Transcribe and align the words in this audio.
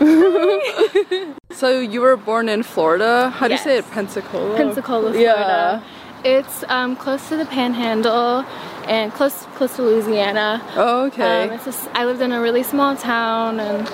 so 1.50 1.78
you 1.80 2.00
were 2.00 2.16
born 2.16 2.48
in 2.48 2.62
Florida. 2.62 3.30
How 3.30 3.46
do 3.48 3.54
Yes. 3.54 3.64
you 3.64 3.70
say 3.70 3.78
it? 3.78 3.90
Pensacola. 3.90 4.56
Pensacola, 4.56 5.12
Florida. 5.12 5.20
Yeah. 5.20 5.82
It's 6.24 6.64
um, 6.68 6.96
close 6.96 7.28
to 7.28 7.36
the 7.36 7.44
Panhandle 7.46 8.44
and 8.88 9.12
close 9.12 9.46
close 9.56 9.76
to 9.76 9.82
Louisiana. 9.82 10.62
Oh, 10.74 11.06
okay. 11.06 11.48
Um, 11.50 11.60
just, 11.64 11.88
I 11.94 12.06
lived 12.06 12.22
in 12.22 12.32
a 12.32 12.40
really 12.40 12.62
small 12.62 12.96
town, 12.96 13.60
and 13.60 13.88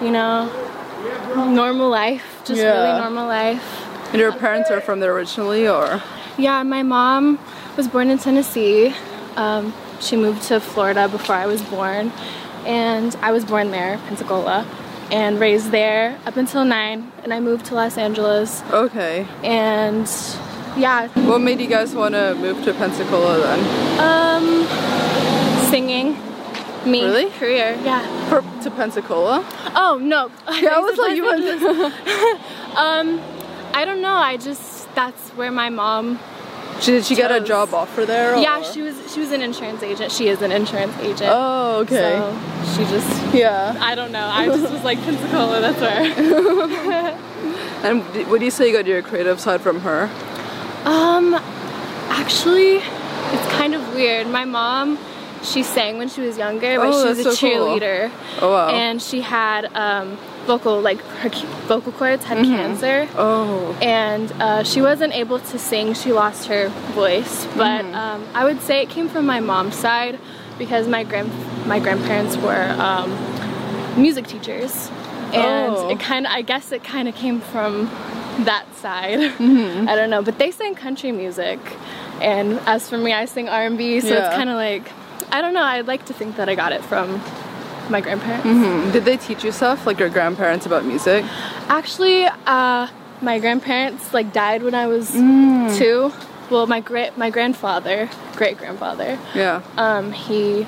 you 0.00 0.10
know, 0.12 0.46
normal 1.50 1.88
life, 1.90 2.42
just 2.44 2.60
Yeah. 2.60 2.70
really 2.72 3.00
normal 3.00 3.26
life. 3.26 3.62
and 4.12 4.20
your 4.20 4.32
parents 4.32 4.70
are 4.70 4.80
from 4.80 5.00
there 5.00 5.12
originally, 5.12 5.66
or? 5.66 6.00
Yeah, 6.38 6.62
my 6.62 6.82
mom 6.82 7.38
was 7.76 7.88
born 7.88 8.10
in 8.10 8.18
Tennessee. 8.18 8.94
Um, 9.36 9.72
she 10.00 10.16
moved 10.16 10.42
to 10.44 10.60
Florida 10.60 11.08
before 11.08 11.34
I 11.34 11.46
was 11.46 11.62
born, 11.62 12.12
and 12.64 13.16
I 13.22 13.32
was 13.32 13.44
born 13.44 13.70
there, 13.70 13.98
Pensacola, 14.06 14.66
and 15.12 15.38
raised 15.38 15.70
there 15.70 16.18
up 16.26 16.36
until 16.36 16.64
nine. 16.64 17.12
And 17.22 17.32
I 17.32 17.38
moved 17.38 17.66
to 17.66 17.74
Los 17.74 17.96
Angeles, 17.98 18.62
Okay. 18.72 19.26
and 19.44 20.08
yeah, 20.76 21.08
What 21.28 21.40
made 21.40 21.60
you 21.60 21.68
guys 21.68 21.94
want 21.94 22.14
to 22.14 22.34
move 22.34 22.64
to 22.64 22.72
Pensacola 22.74 23.38
then? 23.38 23.60
Um, 24.00 24.66
singing. 25.70 26.16
Me. 26.84 27.04
Really? 27.04 27.30
Career. 27.30 27.78
Yeah. 27.84 28.02
For, 28.28 28.40
to 28.64 28.70
Pensacola? 28.72 29.44
Oh 29.76 29.98
no. 30.02 30.30
Yeah, 30.60 30.76
I 30.76 30.78
was 30.80 30.96
like, 30.98 31.14
you 31.14 31.24
went 31.24 31.44
Um, 32.76 33.20
I 33.74 33.84
don't 33.84 34.00
know. 34.02 34.14
I 34.14 34.36
just 34.36 34.92
that's 34.96 35.28
where 35.30 35.52
my 35.52 35.68
mom. 35.68 36.18
Did 36.80 37.04
she 37.04 37.14
get 37.14 37.30
a 37.30 37.40
job 37.40 37.72
offer 37.74 38.04
there? 38.06 38.36
Yeah, 38.36 38.62
she 38.62 38.82
was. 38.82 38.96
She 39.12 39.20
was 39.20 39.30
an 39.32 39.42
insurance 39.42 39.82
agent. 39.82 40.10
She 40.10 40.28
is 40.28 40.42
an 40.42 40.50
insurance 40.50 40.96
agent. 40.98 41.30
Oh, 41.32 41.80
okay. 41.82 42.16
So 42.16 42.74
she 42.74 42.90
just. 42.90 43.34
yeah. 43.34 43.76
I 43.80 43.94
don't 43.94 44.10
know. 44.12 44.26
I 44.26 44.46
just 44.46 44.72
was 44.72 44.82
like 44.82 44.98
Pensacola. 45.02 45.60
That's 45.60 45.80
where. 45.80 47.18
And 47.82 48.04
d- 48.12 48.22
would 48.24 48.42
you 48.42 48.50
say 48.52 48.68
you 48.68 48.72
got 48.76 48.86
your 48.86 49.02
creative 49.02 49.40
side 49.40 49.60
from 49.60 49.80
her? 49.80 50.04
Um, 50.84 51.34
actually, 52.10 52.76
it's 52.76 53.52
kind 53.54 53.74
of 53.74 53.94
weird. 53.94 54.28
My 54.28 54.44
mom, 54.44 54.98
she 55.42 55.62
sang 55.62 55.98
when 55.98 56.08
she 56.08 56.20
was 56.20 56.38
younger, 56.38 56.76
but 56.78 56.88
Oh, 56.88 57.02
she 57.02 57.08
was 57.08 57.18
a 57.18 57.22
so 57.24 57.30
cool. 57.36 57.38
cheerleader. 57.78 58.10
Oh, 58.40 58.52
wow. 58.52 58.68
And 58.68 59.00
she 59.02 59.20
had 59.20 59.66
um, 59.74 60.16
vocal, 60.46 60.80
like 60.80 61.00
her 61.22 61.28
vocal 61.66 61.92
cords 61.92 62.24
had 62.24 62.38
cancer. 62.44 63.08
Oh. 63.16 63.76
And 63.82 64.30
uh, 64.40 64.62
she 64.62 64.80
wasn't 64.80 65.14
able 65.14 65.38
to 65.40 65.58
sing. 65.58 65.94
She 65.94 66.12
lost 66.12 66.46
her 66.48 66.68
voice. 66.94 67.46
But 67.56 67.84
Mm-hmm. 67.84 67.94
um, 67.94 68.26
I 68.34 68.44
would 68.44 68.60
say 68.62 68.82
it 68.82 68.88
came 68.88 69.08
from 69.08 69.26
my 69.26 69.40
mom's 69.40 69.74
side 69.76 70.18
because 70.58 70.86
my 70.88 71.02
grand 71.04 71.30
my 71.66 71.78
grandparents 71.80 72.36
were 72.36 72.68
um, 72.78 73.10
music 74.00 74.26
teachers, 74.26 74.90
and 75.32 75.74
Oh. 75.74 75.90
it 75.90 75.98
kind 76.00 76.26
of 76.26 76.32
I 76.32 76.42
guess 76.42 76.72
it 76.72 76.84
kind 76.84 77.08
of 77.08 77.14
came 77.14 77.40
from 77.40 77.86
that 78.44 78.64
side. 78.76 79.18
Mm-hmm. 79.18 79.88
I 79.92 79.96
don't 79.96 80.10
know, 80.10 80.22
but 80.22 80.38
they 80.38 80.50
sang 80.50 80.74
country 80.74 81.10
music, 81.12 81.58
and 82.20 82.60
as 82.66 82.88
for 82.88 82.98
me, 82.98 83.12
I 83.12 83.24
sing 83.26 83.48
R 83.48 83.64
and 83.66 83.76
B. 83.78 84.00
So 84.00 84.08
Yeah. 84.08 84.26
it's 84.26 84.34
kind 84.36 84.50
of 84.50 84.56
like 84.56 84.90
I 85.32 85.40
don't 85.40 85.54
know. 85.54 85.62
I'd 85.64 85.86
like 85.86 86.04
to 86.06 86.12
think 86.14 86.36
that 86.36 86.48
I 86.48 86.54
got 86.54 86.72
it 86.72 86.82
from 86.84 87.20
my 87.90 88.00
grandparents. 88.00 88.46
Mm, 88.46 88.92
Did 88.92 89.04
they 89.04 89.16
teach 89.16 89.42
you 89.44 89.50
stuff, 89.50 89.86
like 89.86 89.98
your 89.98 90.08
grandparents, 90.10 90.66
about 90.66 90.84
music? 90.84 91.24
Actually, 91.68 92.24
uh, 92.46 92.86
my 93.20 93.38
grandparents 93.38 94.12
like 94.14 94.32
died 94.32 94.62
when 94.62 94.74
I 94.74 94.86
was 94.86 95.10
two. 95.78 96.12
Well, 96.50 96.66
my 96.66 96.80
great 96.80 97.16
my 97.16 97.30
grandfather, 97.30 98.10
great 98.36 98.58
grandfather, 98.58 99.18
Yeah. 99.34 99.62
um, 99.78 100.12
he 100.12 100.66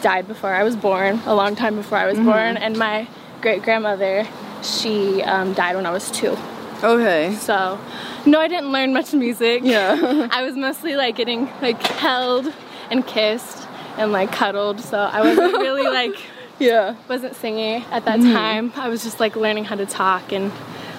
died 0.00 0.26
before 0.26 0.52
I 0.54 0.62
was 0.62 0.76
born, 0.76 1.20
a 1.26 1.34
long 1.34 1.54
time 1.56 1.76
before 1.76 1.98
I 1.98 2.06
was 2.06 2.18
born, 2.18 2.56
and 2.56 2.78
my 2.78 3.06
great 3.42 3.62
grandmother, 3.62 4.26
she 4.62 5.22
um, 5.22 5.52
died 5.52 5.76
when 5.76 5.84
I 5.84 5.90
was 5.90 6.10
two. 6.10 6.36
Okay. 6.82 7.34
So, 7.34 7.78
no, 8.24 8.40
I 8.40 8.48
didn't 8.48 8.72
learn 8.72 8.92
much 8.94 9.12
music. 9.12 9.62
Yeah. 9.64 10.28
I 10.32 10.42
was 10.42 10.54
mostly 10.56 10.96
like 10.96 11.16
getting 11.16 11.50
like 11.60 11.82
held 11.82 12.52
and 12.90 13.06
kissed 13.06 13.65
and 13.98 14.12
like 14.12 14.32
cuddled. 14.32 14.80
So 14.80 14.98
I 14.98 15.20
wasn't 15.22 15.52
really 15.54 15.84
like 16.00 16.16
yeah. 16.58 16.96
wasn't 17.08 17.36
singing 17.36 17.84
at 17.90 18.04
that 18.06 18.18
Mm-hmm. 18.20 18.32
time. 18.32 18.72
I 18.76 18.88
was 18.88 19.02
just 19.02 19.20
like 19.20 19.36
learning 19.36 19.64
how 19.64 19.76
to 19.76 19.86
talk 19.86 20.32
and 20.32 20.50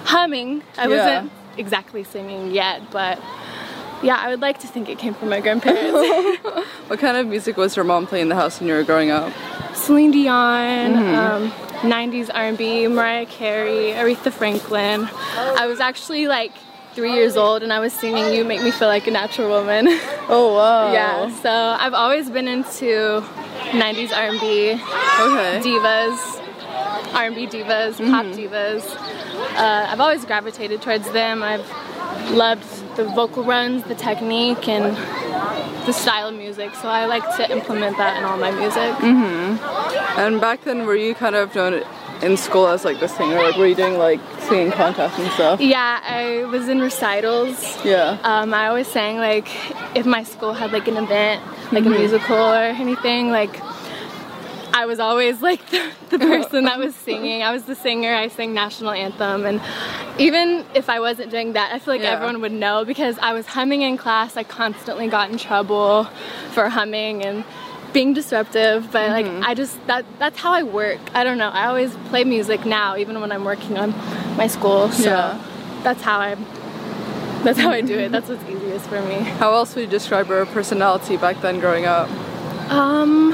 humming. 0.04 0.62
I 0.76 0.86
Yeah. 0.88 0.96
wasn't 1.20 1.32
exactly 1.56 2.04
singing 2.04 2.50
yet, 2.52 2.90
but 2.90 3.18
yeah, 4.02 4.16
I 4.16 4.28
would 4.28 4.40
like 4.40 4.58
to 4.60 4.66
think 4.68 4.88
it 4.88 4.98
came 4.98 5.14
from 5.14 5.28
my 5.28 5.40
grandparents. 5.40 5.98
What 6.88 7.00
kind 7.00 7.16
of 7.18 7.26
music 7.26 7.56
was 7.58 7.76
your 7.76 7.84
mom 7.84 8.06
playing 8.06 8.22
in 8.22 8.28
the 8.30 8.34
house 8.34 8.60
when 8.60 8.68
you 8.68 8.74
were 8.74 8.82
growing 8.84 9.10
up? 9.10 9.32
Celine 9.74 10.10
Dion, 10.12 10.94
Mm-hmm. 10.94 11.14
um, 11.14 11.50
90s 11.92 12.30
R&B, 12.32 12.86
Mariah 12.88 13.26
Carey, 13.26 13.92
Aretha 13.92 14.32
Franklin. 14.32 15.08
I 15.36 15.66
was 15.66 15.80
actually 15.80 16.26
like 16.28 16.52
three 16.98 17.12
years 17.12 17.36
old 17.36 17.62
and 17.62 17.72
I 17.72 17.78
was 17.78 17.92
singing 17.92 18.34
"You 18.34 18.42
Make 18.44 18.60
Me 18.60 18.72
Feel 18.72 18.88
Like 18.88 19.06
a 19.06 19.12
Natural 19.12 19.48
Woman." 19.48 19.86
Oh 20.30 20.52
wow. 20.54 20.92
yeah, 20.92 21.30
so 21.44 21.50
I've 21.50 21.94
always 21.94 22.28
been 22.28 22.48
into 22.48 23.22
90s 23.82 24.12
R&B, 24.12 24.72
Okay. 24.72 25.60
divas, 25.64 26.18
R&B 27.14 27.46
divas, 27.46 27.94
pop 28.10 28.26
divas. 28.36 28.84
Uh, 29.56 29.86
I've 29.90 30.00
always 30.00 30.24
gravitated 30.26 30.82
towards 30.82 31.08
them. 31.12 31.42
I've 31.42 31.66
loved 32.32 32.66
the 32.96 33.04
vocal 33.04 33.42
runs, 33.44 33.84
the 33.84 33.94
technique, 33.94 34.68
and 34.68 34.84
the 35.86 35.92
style 35.92 36.28
of 36.28 36.34
music. 36.34 36.74
So 36.74 36.88
I 36.88 37.06
like 37.06 37.24
to 37.38 37.50
implement 37.50 37.96
that 37.96 38.18
in 38.18 38.24
all 38.24 38.36
my 38.36 38.50
music. 38.50 38.92
And 40.18 40.40
back 40.42 40.64
then, 40.64 40.84
were 40.84 40.96
you 40.96 41.14
kind 41.14 41.36
of 41.36 41.54
known 41.54 41.84
in 42.22 42.36
school 42.36 42.66
as 42.66 42.84
like 42.84 43.00
the 43.00 43.08
singer? 43.08 43.36
Like, 43.36 43.56
were 43.56 43.66
you 43.66 43.74
doing 43.74 43.98
like 43.98 44.20
singing 44.48 44.72
contests 44.72 45.18
and 45.18 45.30
stuff? 45.32 45.60
Yeah, 45.60 46.00
I 46.04 46.44
was 46.46 46.68
in 46.68 46.80
recitals. 46.80 47.56
Yeah. 47.84 48.18
Um, 48.24 48.52
I 48.54 48.68
always 48.68 48.88
sang 48.88 49.18
like 49.18 49.48
if 49.96 50.06
my 50.06 50.22
school 50.24 50.52
had 50.52 50.72
like 50.72 50.88
an 50.88 50.96
event, 50.96 51.42
like 51.72 51.84
a 51.86 51.90
musical 51.90 52.36
or 52.36 52.56
anything, 52.62 53.30
like 53.30 53.60
I 54.74 54.86
was 54.86 55.00
always 55.00 55.40
like 55.42 55.64
the, 55.70 55.90
the 56.10 56.18
person 56.18 56.64
that 56.64 56.78
was 56.78 56.94
singing. 56.94 57.42
I 57.42 57.52
was 57.52 57.64
the 57.64 57.74
singer. 57.74 58.14
I 58.14 58.28
sang 58.28 58.54
national 58.54 58.90
anthem, 58.92 59.44
and 59.46 59.60
even 60.18 60.64
if 60.74 60.88
I 60.88 61.00
wasn't 61.00 61.30
doing 61.30 61.52
that, 61.54 61.72
I 61.72 61.78
feel 61.78 61.94
like 61.94 62.02
Yeah. 62.02 62.12
everyone 62.14 62.40
would 62.42 62.52
know 62.52 62.84
because 62.84 63.18
I 63.20 63.32
was 63.32 63.46
humming 63.46 63.82
in 63.82 63.96
class. 63.96 64.36
I 64.36 64.42
constantly 64.44 65.08
got 65.08 65.30
in 65.30 65.38
trouble 65.38 66.04
for 66.52 66.68
humming 66.68 67.24
and 67.24 67.44
being 67.92 68.12
disruptive, 68.14 68.90
but 68.92 69.10
like 69.10 69.26
I 69.26 69.54
just 69.54 69.84
that 69.86 70.04
that's 70.18 70.38
how 70.38 70.52
I 70.52 70.62
work. 70.62 70.98
I 71.14 71.24
don't 71.24 71.38
know. 71.38 71.48
I 71.48 71.66
always 71.66 71.94
play 72.10 72.24
music 72.24 72.64
now, 72.66 72.96
even 72.96 73.20
when 73.20 73.32
I'm 73.32 73.44
working 73.44 73.78
on 73.78 73.90
my 74.36 74.46
school. 74.46 74.90
So 74.90 75.10
Yeah. 75.10 75.42
that's 75.82 76.02
how 76.02 76.18
I 76.18 76.36
that's 77.44 77.58
how 77.58 77.70
I 77.70 77.80
do 77.80 77.98
it. 77.98 78.10
That's 78.12 78.28
what's 78.28 78.44
easiest 78.44 78.86
for 78.88 79.00
me. 79.02 79.14
How 79.14 79.52
else 79.54 79.74
would 79.74 79.82
you 79.82 79.86
describe 79.86 80.28
your 80.28 80.44
personality 80.46 81.16
back 81.16 81.40
then 81.40 81.60
growing 81.60 81.86
up? 81.86 82.10
Um, 82.70 83.32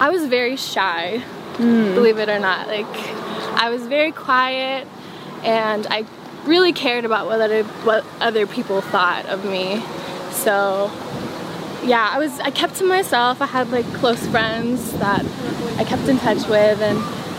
I 0.00 0.10
was 0.10 0.26
very 0.26 0.56
shy, 0.56 1.22
believe 1.56 2.18
it 2.18 2.28
or 2.28 2.38
not. 2.38 2.66
Like, 2.66 2.84
I 3.56 3.70
was 3.70 3.86
very 3.86 4.12
quiet, 4.12 4.86
and 5.44 5.86
I 5.88 6.04
really 6.44 6.72
cared 6.72 7.04
about 7.04 7.26
what 7.26 7.40
other 7.40 7.62
what 7.84 8.04
other 8.20 8.46
people 8.46 8.80
thought 8.82 9.24
of 9.26 9.44
me. 9.44 9.82
So, 10.32 10.90
yeah, 11.84 12.08
I 12.12 12.18
was 12.18 12.38
I 12.40 12.50
kept 12.50 12.76
to 12.76 12.84
myself. 12.84 13.40
I 13.42 13.46
had 13.46 13.70
like 13.70 13.86
close 13.94 14.24
friends 14.28 14.92
that 14.98 15.24
I 15.78 15.84
kept 15.84 16.08
in 16.08 16.18
touch 16.18 16.46
with, 16.48 16.80
and 16.80 16.98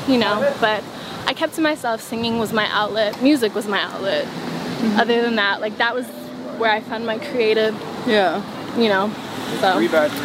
you 0.10 0.18
know, 0.18 0.54
but 0.62 0.84
I 1.28 1.34
kept 1.34 1.56
to 1.56 1.62
myself. 1.62 2.02
Singing 2.02 2.38
was 2.40 2.54
my 2.54 2.68
outlet. 2.72 3.22
Music 3.22 3.56
was 3.56 3.68
my 3.68 3.82
outlet. 3.82 4.28
Other 5.00 5.22
than 5.22 5.36
that, 5.38 5.62
like 5.62 5.78
that 5.78 5.96
was 5.96 6.06
where 6.60 6.72
I 6.72 6.80
found 6.82 7.06
my 7.06 7.18
creative 7.18 7.74
Yeah. 8.08 8.42
you 8.78 8.88
know. 8.88 9.12
So 9.62 9.80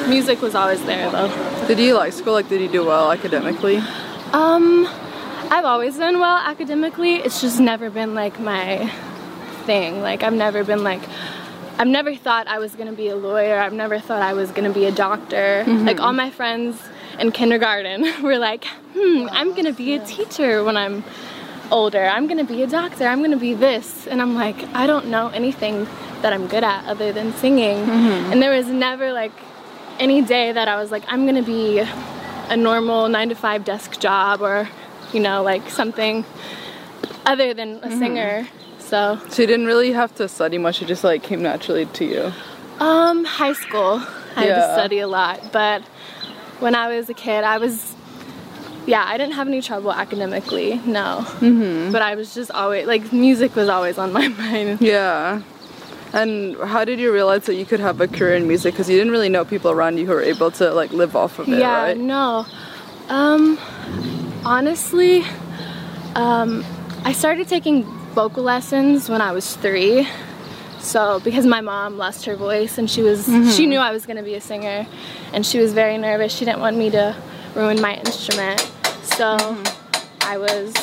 music 0.09 0.41
was 0.43 0.55
always 0.55 0.85
there 0.85 1.11
though. 1.11 1.29
Did 1.67 1.79
you 1.79 1.95
like 1.95 2.13
school? 2.13 2.33
Like, 2.35 2.49
did 2.49 2.61
you 2.61 2.69
do 2.69 2.85
well 2.85 3.11
academically? 3.13 3.77
Um, 4.33 4.87
I've 5.51 5.65
always 5.65 5.97
done 5.99 6.19
well 6.21 6.37
academically. 6.39 7.17
It's 7.17 7.41
just 7.41 7.59
never 7.61 7.91
been 7.91 8.15
like 8.15 8.39
my 8.41 8.89
thing. 9.67 10.03
Like 10.03 10.23
I've 10.23 10.33
never 10.35 10.63
been 10.65 10.83
like 10.85 11.03
I've 11.81 11.89
never 11.89 12.15
thought 12.15 12.47
I 12.47 12.59
was 12.59 12.75
gonna 12.77 12.93
be 12.93 13.09
a 13.09 13.17
lawyer. 13.17 13.59
I've 13.59 13.73
never 13.73 13.99
thought 13.99 14.21
I 14.21 14.35
was 14.35 14.51
gonna 14.51 14.69
be 14.71 14.85
a 14.85 14.93
doctor. 14.93 15.65
Mm-hmm. 15.65 15.87
Like 15.87 15.99
all 15.99 16.13
my 16.13 16.29
friends 16.29 16.79
in 17.19 17.33
kindergarten 17.33 18.23
were 18.23 18.37
like, 18.37 18.67
hmm, 18.93 19.29
I'm 19.31 19.55
gonna 19.55 19.73
be 19.73 19.95
a 19.95 20.05
teacher 20.05 20.63
when 20.63 20.77
I'm 20.77 21.03
older, 21.73 22.05
I'm 22.05 22.27
gonna 22.27 22.45
be 22.45 22.63
a 22.63 22.67
doctor, 22.67 23.07
I'm 23.07 23.23
gonna 23.23 23.39
be 23.39 23.55
this. 23.55 24.07
And 24.07 24.21
I'm 24.21 24.35
like, 24.35 24.63
I 24.75 24.87
don't 24.87 25.07
know 25.07 25.29
anything 25.29 25.89
that 26.21 26.35
I'm 26.35 26.49
good 26.49 26.65
at 26.65 26.85
other 26.85 27.15
than 27.15 27.33
singing. 27.33 27.79
Mm-hmm. 27.79 28.33
And 28.33 28.43
there 28.43 28.55
was 28.55 28.67
never 28.67 29.15
like 29.15 29.33
any 29.99 30.21
day 30.21 30.53
that 30.53 30.69
I 30.69 30.77
was 30.77 30.91
like, 30.91 31.05
I'm 31.09 31.25
gonna 31.25 31.43
be 31.43 31.79
a 31.79 32.59
normal 32.59 33.09
nine 33.09 33.31
to 33.31 33.35
five 33.35 33.65
desk 33.65 33.99
job 33.99 34.43
or, 34.43 34.69
you 35.15 35.21
know, 35.21 35.43
like 35.43 35.71
something 35.71 36.27
other 37.25 37.55
than 37.55 37.77
a 37.77 37.87
mm-hmm. 37.87 37.99
singer. 37.99 38.49
So, 38.91 39.21
So 39.29 39.43
you 39.43 39.47
didn't 39.47 39.67
really 39.67 39.93
have 39.93 40.13
to 40.17 40.27
study 40.29 40.59
much. 40.59 40.83
It 40.83 40.87
just 40.89 41.05
like 41.05 41.23
came 41.23 41.43
naturally 41.43 41.87
to 41.87 42.05
you. 42.05 42.33
um, 42.81 43.25
high 43.25 43.53
school, 43.53 44.03
I 44.37 44.45
had 44.47 44.55
to 44.57 44.73
study 44.75 44.99
a 44.99 45.07
lot, 45.07 45.53
but 45.53 45.83
when 46.59 46.75
I 46.75 46.89
was 46.97 47.09
a 47.09 47.15
kid, 47.15 47.45
I 47.45 47.59
was, 47.59 47.95
yeah, 48.87 49.05
I 49.07 49.17
didn't 49.17 49.35
have 49.35 49.47
any 49.47 49.63
trouble 49.63 49.93
academically, 49.93 50.81
no. 50.87 51.23
Mm-hmm. 51.39 51.93
But 51.93 52.03
I 52.03 52.17
was 52.17 52.35
just 52.35 52.51
always, 52.51 52.87
like, 52.87 53.13
music 53.13 53.55
was 53.55 53.69
always 53.69 53.97
on 53.97 54.13
my 54.13 54.27
mind. 54.45 54.81
Yeah. 54.81 55.43
And 56.13 56.57
how 56.57 56.85
did 56.85 56.99
you 56.99 57.13
realize 57.13 57.45
that 57.47 57.55
you 57.55 57.65
could 57.65 57.79
have 57.81 58.01
a 58.01 58.09
career 58.09 58.35
in 58.35 58.49
music? 58.49 58.75
Because 58.75 58.91
you 58.91 58.97
didn't 58.99 59.13
really 59.13 59.29
know 59.29 59.45
people 59.45 59.71
around 59.71 59.99
you 59.99 60.07
who 60.07 60.13
were 60.13 60.23
able 60.35 60.51
to 60.53 60.73
like 60.73 60.91
live 60.93 61.15
off 61.15 61.39
of 61.39 61.49
it, 61.49 61.59
yeah, 61.61 61.83
right? 61.85 61.97
no. 61.97 62.45
Um, 63.09 63.57
honestly, 64.45 65.23
um, 66.17 66.65
I 67.05 67.13
started 67.13 67.47
taking 67.47 67.85
vocal 68.13 68.43
lessons 68.43 69.09
when 69.09 69.21
I 69.21 69.33
was 69.33 69.57
three. 69.57 70.07
So 70.81 71.21
because 71.21 71.47
my 71.47 71.61
mom 71.61 71.99
lost 71.99 72.25
her 72.25 72.37
voice 72.37 72.79
and 72.79 72.91
she 72.91 73.03
was 73.03 73.29
mm-hmm. 73.29 73.51
she 73.51 73.67
knew 73.67 73.79
I 73.79 73.93
was 73.93 74.07
gonna 74.07 74.23
be 74.23 74.35
a 74.35 74.41
singer 74.41 74.87
and 75.33 75.45
she 75.45 75.59
was 75.59 75.73
very 75.73 75.99
nervous. 75.99 76.33
She 76.35 76.45
didn't 76.45 76.61
want 76.61 76.77
me 76.77 76.91
to 76.91 77.15
ruin 77.55 77.81
my 77.81 77.97
instrument. 77.97 78.61
So 79.03 79.37
mm-hmm. 79.37 80.23
I 80.23 80.39
was 80.39 80.75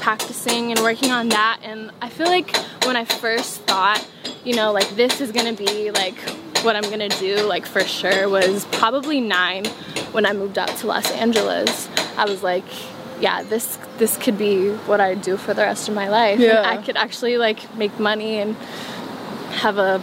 practicing 0.00 0.70
and 0.70 0.80
working 0.80 1.10
on 1.10 1.28
that 1.30 1.60
and 1.62 1.90
I 2.02 2.08
feel 2.08 2.26
like 2.26 2.54
when 2.84 2.96
I 2.96 3.04
first 3.04 3.62
thought, 3.62 4.04
you 4.44 4.54
know, 4.54 4.72
like 4.72 4.88
this 4.96 5.20
is 5.20 5.32
gonna 5.32 5.54
be 5.54 5.90
like 5.90 6.18
what 6.62 6.76
I'm 6.76 6.88
gonna 6.90 7.08
do, 7.08 7.42
like 7.46 7.66
for 7.66 7.84
sure, 7.84 8.28
was 8.28 8.64
probably 8.66 9.20
nine 9.20 9.66
when 10.12 10.26
I 10.26 10.32
moved 10.32 10.58
out 10.58 10.68
to 10.68 10.86
Los 10.86 11.10
Angeles. 11.12 11.88
I 12.16 12.24
was 12.24 12.42
like, 12.42 12.64
yeah, 13.20 13.42
this 13.42 13.78
this 13.98 14.16
could 14.16 14.36
be 14.36 14.70
what 14.70 15.00
I 15.00 15.14
do 15.14 15.36
for 15.36 15.54
the 15.54 15.62
rest 15.62 15.88
of 15.88 15.94
my 15.94 16.08
life. 16.08 16.40
Yeah. 16.40 16.58
And 16.58 16.66
I 16.66 16.82
could 16.82 16.96
actually 16.96 17.38
like 17.38 17.74
make 17.76 17.98
money 17.98 18.38
and 18.38 18.56
have 19.62 19.78
a 19.78 20.02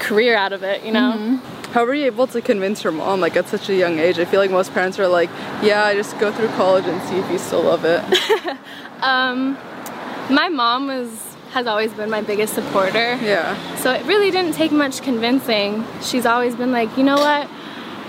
career 0.00 0.36
out 0.36 0.52
of 0.52 0.62
it, 0.62 0.84
you 0.84 0.92
know? 0.92 1.40
How 1.72 1.86
were 1.86 1.94
you 1.94 2.04
able 2.06 2.26
to 2.26 2.42
convince 2.42 2.84
your 2.84 2.92
mom 2.92 3.20
like 3.20 3.34
at 3.36 3.48
such 3.48 3.70
a 3.70 3.74
young 3.74 3.98
age? 3.98 4.18
I 4.18 4.26
feel 4.26 4.40
like 4.40 4.50
most 4.50 4.74
parents 4.74 4.98
are 4.98 5.08
like, 5.08 5.30
yeah, 5.62 5.84
I 5.84 5.94
just 5.94 6.18
go 6.18 6.30
through 6.30 6.48
college 6.48 6.84
and 6.84 7.00
see 7.08 7.16
if 7.16 7.30
you 7.30 7.38
still 7.38 7.62
love 7.62 7.84
it. 7.84 8.02
Um, 9.02 9.58
my 10.30 10.48
mom 10.48 10.86
was 10.86 11.08
has 11.50 11.66
always 11.66 11.92
been 11.92 12.08
my 12.08 12.22
biggest 12.22 12.54
supporter. 12.54 13.16
yeah. 13.20 13.56
So 13.76 13.92
it 13.92 14.06
really 14.06 14.30
didn't 14.30 14.54
take 14.54 14.70
much 14.70 15.02
convincing. 15.02 15.84
She's 16.00 16.24
always 16.24 16.54
been 16.54 16.70
like, 16.70 16.96
you 16.96 17.02
know 17.02 17.16
what? 17.16 17.48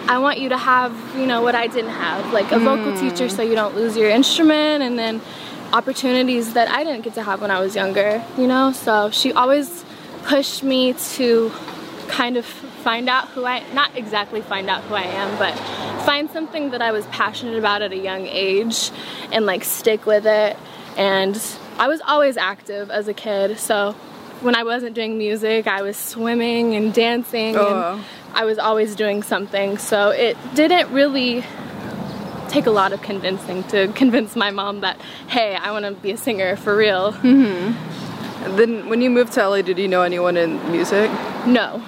I 0.08 0.18
want 0.20 0.40
you 0.40 0.50
to 0.50 0.58
have, 0.58 0.94
you 1.16 1.26
know, 1.26 1.42
what 1.42 1.56
I 1.56 1.68
didn't 1.68 1.92
have, 1.92 2.34
like 2.34 2.52
a 2.52 2.60
vocal 2.60 2.92
hmm. 2.92 3.10
teacher 3.10 3.30
so 3.30 3.42
you 3.42 3.56
don't 3.56 3.76
lose 3.76 3.96
your 3.96 4.10
instrument 4.10 4.84
and 4.84 5.00
then 5.00 5.22
opportunities 5.72 6.54
that 6.54 6.70
I 6.70 6.84
didn't 6.84 7.04
get 7.04 7.16
to 7.16 7.24
have 7.24 7.42
when 7.42 7.52
I 7.52 7.60
was 7.60 7.76
younger, 7.76 8.24
you 8.38 8.48
know? 8.48 8.72
So 8.74 9.10
she 9.12 9.34
always 9.34 9.84
pushed 10.24 10.64
me 10.64 10.94
to 10.94 11.52
kind 12.08 12.38
of 12.38 12.46
find 12.46 13.10
out 13.10 13.30
who 13.30 13.46
I 13.46 13.64
not 13.74 13.96
exactly 13.98 14.42
find 14.42 14.70
out 14.70 14.84
who 14.84 14.94
I 14.94 15.04
am, 15.04 15.38
but 15.38 15.58
find 16.06 16.30
something 16.30 16.72
that 16.72 16.82
I 16.82 16.92
was 16.92 17.06
passionate 17.08 17.58
about 17.58 17.82
at 17.82 17.92
a 17.92 17.98
young 17.98 18.28
age 18.28 18.92
and 19.32 19.46
like 19.46 19.64
stick 19.64 20.06
with 20.06 20.26
it. 20.26 20.58
And 20.98 21.42
I 21.80 21.88
was 21.88 22.02
always 22.02 22.38
active 22.38 22.92
as 22.92 23.08
a 23.08 23.14
kid, 23.14 23.58
so 23.58 23.96
when 24.42 24.56
I 24.56 24.64
wasn't 24.64 24.94
doing 24.94 25.18
music, 25.18 25.66
I 25.66 25.82
was 25.82 25.98
swimming 25.98 26.76
and 26.76 26.94
dancing 26.94 27.56
Oh, 27.58 27.96
and. 27.96 28.04
I 28.34 28.46
was 28.46 28.58
always 28.60 28.96
doing 28.96 29.24
something. 29.24 29.78
So 29.78 30.10
it 30.10 30.38
didn't 30.56 30.92
really 30.92 31.44
take 32.50 32.66
a 32.66 32.72
lot 32.72 32.94
of 32.94 33.02
convincing 33.02 33.64
to 33.66 33.88
convince 33.96 34.36
my 34.36 34.52
mom 34.52 34.82
that 34.82 34.98
hey, 35.28 35.56
I 35.56 35.72
want 35.72 35.86
to 35.86 35.92
be 35.92 36.12
a 36.12 36.18
singer 36.18 36.56
for 36.56 36.76
real. 36.76 37.16
And 37.24 38.60
then 38.60 38.90
when 38.90 39.02
you 39.02 39.10
moved 39.10 39.34
to 39.34 39.48
LA, 39.48 39.62
did 39.62 39.78
you 39.80 39.88
know 39.88 40.02
anyone 40.02 40.36
in 40.38 40.60
music? 40.72 41.10
No. 41.46 41.82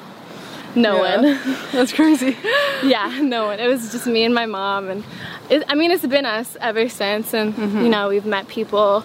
No 0.76 1.04
Yeah. 1.04 1.18
one. 1.22 1.40
That's 1.72 1.94
crazy. 1.94 2.38
yeah, 2.84 3.20
no 3.22 3.46
one. 3.48 3.60
It 3.60 3.68
was 3.68 3.92
just 3.92 4.08
me 4.08 4.24
and 4.24 4.34
my 4.34 4.46
mom, 4.46 4.90
and 4.90 5.04
it, 5.50 5.64
I 5.70 5.76
mean, 5.76 5.92
it's 5.92 6.06
been 6.06 6.26
us 6.26 6.58
ever 6.62 6.90
since. 6.90 7.34
And 7.34 7.54
Mm-hmm. 7.54 7.82
you 7.82 7.90
know, 7.90 8.10
we've 8.10 8.26
met 8.26 8.48
people. 8.48 9.04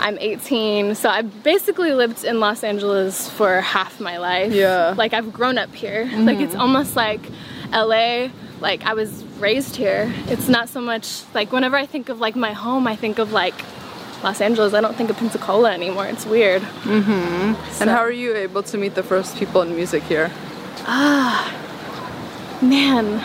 I'm 0.00 0.18
18, 0.18 0.94
so 0.94 1.08
I 1.08 1.22
basically 1.22 1.92
lived 1.92 2.24
in 2.24 2.40
Los 2.40 2.62
Angeles 2.64 3.28
for 3.30 3.60
half 3.60 4.00
my 4.00 4.18
life. 4.18 4.52
Yeah. 4.52 4.90
Mm-hmm. 4.90 4.98
like 4.98 5.12
I've 5.14 5.32
grown 5.32 5.58
up 5.58 5.74
here. 5.74 6.10
Like 6.16 6.38
it's 6.38 6.54
almost 6.54 6.96
like 6.96 7.20
LA. 7.72 8.28
Like 8.60 8.84
I 8.84 8.94
was 8.94 9.24
raised 9.38 9.76
here. 9.76 10.12
It's 10.28 10.48
not 10.48 10.68
so 10.68 10.80
much 10.80 11.22
like 11.34 11.52
whenever 11.52 11.76
I 11.76 11.86
think 11.86 12.08
of 12.08 12.20
like 12.20 12.36
my 12.36 12.52
home, 12.52 12.86
I 12.86 12.96
think 12.96 13.18
of 13.18 13.32
like 13.32 13.54
Los 14.22 14.40
Angeles. 14.40 14.72
I 14.74 14.80
don't 14.80 14.96
think 14.96 15.10
of 15.10 15.16
Pensacola 15.16 15.72
anymore. 15.72 16.06
It's 16.06 16.24
weird. 16.26 16.62
And 16.84 17.90
how 17.90 17.98
are 18.00 18.12
you 18.12 18.34
able 18.34 18.62
to 18.64 18.78
meet 18.78 18.94
the 18.94 19.02
first 19.02 19.36
people 19.36 19.62
in 19.62 19.74
music 19.74 20.02
here? 20.04 20.30
Ah, 20.86 21.50
man, 22.62 23.22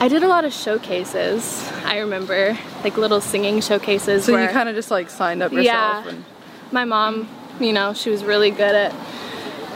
I 0.00 0.08
did 0.08 0.22
a 0.22 0.28
lot 0.28 0.44
of 0.44 0.52
showcases. 0.52 1.70
I 1.86 1.98
remember 1.98 2.58
like 2.82 2.96
little 2.96 3.20
singing 3.20 3.60
showcases. 3.60 4.24
So 4.24 4.32
where, 4.32 4.42
you 4.42 4.48
kind 4.48 4.68
of 4.68 4.74
just 4.74 4.90
like 4.90 5.08
signed 5.10 5.42
up 5.42 5.52
yourself. 5.52 6.04
yeah. 6.04 6.08
And, 6.08 6.24
My 6.72 6.84
mom, 6.84 7.28
you 7.60 7.72
know, 7.72 7.94
she 7.94 8.10
was 8.10 8.24
really 8.24 8.50
good 8.50 8.74
at, 8.74 8.94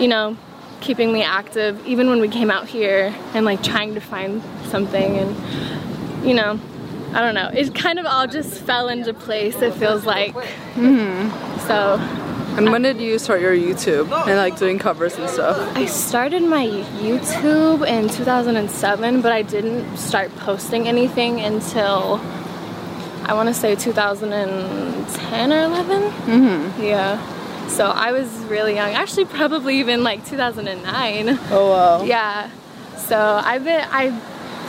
you 0.00 0.08
know, 0.08 0.36
keeping 0.80 1.12
me 1.12 1.22
active 1.22 1.86
even 1.86 2.08
when 2.08 2.20
we 2.20 2.28
came 2.28 2.50
out 2.50 2.66
here 2.66 3.14
and 3.34 3.44
like 3.44 3.62
trying 3.62 3.94
to 3.94 4.00
find 4.00 4.42
something 4.64 5.16
and, 5.18 6.26
you 6.26 6.34
know, 6.34 6.58
I 7.12 7.20
don't 7.20 7.34
know. 7.34 7.50
It 7.52 7.74
kind 7.74 7.98
of 7.98 8.06
all 8.06 8.26
just 8.26 8.60
fell 8.62 8.88
into 8.88 9.12
place. 9.12 9.56
It 9.56 9.74
feels 9.74 10.06
like. 10.06 10.32
Mm-hmm. 10.74 11.58
So 11.66 11.98
and 12.56 12.70
when 12.72 12.82
did 12.82 13.00
you 13.00 13.18
start 13.18 13.40
your 13.40 13.54
YouTube 13.54 14.12
and 14.26 14.36
like 14.36 14.58
doing 14.58 14.78
covers 14.78 15.16
and 15.16 15.28
stuff? 15.28 15.56
I 15.76 15.86
started 15.86 16.42
my 16.42 16.66
YouTube 16.66 17.86
in 17.86 18.08
2007, 18.08 19.20
but 19.20 19.32
I 19.32 19.42
didn't 19.42 19.96
start 19.96 20.34
posting 20.36 20.88
anything 20.88 21.40
until 21.40 22.20
I 23.24 23.34
want 23.34 23.48
to 23.48 23.54
say 23.54 23.74
2010 23.76 25.52
or 25.52 25.62
11. 25.62 26.02
Mm-hmm. 26.02 26.82
Yeah. 26.82 27.68
So 27.68 27.86
I 27.86 28.12
was 28.12 28.28
really 28.44 28.74
young. 28.74 28.94
Actually, 28.94 29.26
probably 29.26 29.78
even 29.78 30.02
like 30.02 30.26
2009. 30.26 31.38
Oh 31.50 31.70
wow. 31.70 32.02
Yeah. 32.02 32.50
So 32.96 33.16
I've 33.16 33.64
been 33.64 33.86
I 33.90 34.10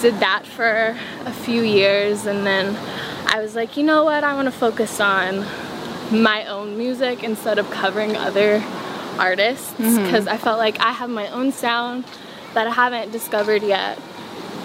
did 0.01 0.19
that 0.19 0.45
for 0.45 0.95
a 1.25 1.33
few 1.33 1.61
years 1.61 2.25
and 2.25 2.45
then 2.45 2.75
I 3.27 3.41
was 3.41 3.55
like, 3.55 3.77
you 3.77 3.83
know 3.83 4.03
what? 4.03 4.23
I 4.23 4.33
want 4.33 4.45
to 4.45 4.51
focus 4.51 5.00
on 5.00 5.45
my 6.12 6.46
own 6.46 6.77
music 6.77 7.24
instead 7.24 7.58
of 7.58 7.70
covering 7.72 8.15
other 8.15 8.63
artists 9.18 9.72
mm-hmm. 9.74 10.03
because 10.03 10.27
I 10.27 10.38
felt 10.38 10.58
like 10.58 10.80
I 10.80 10.91
have 10.91 11.10
my 11.10 11.27
own 11.30 11.51
sound 11.51 12.06
that 12.53 12.68
I 12.68 12.72
haven't 12.72 13.12
discovered 13.12 13.63
yet. 13.63 14.00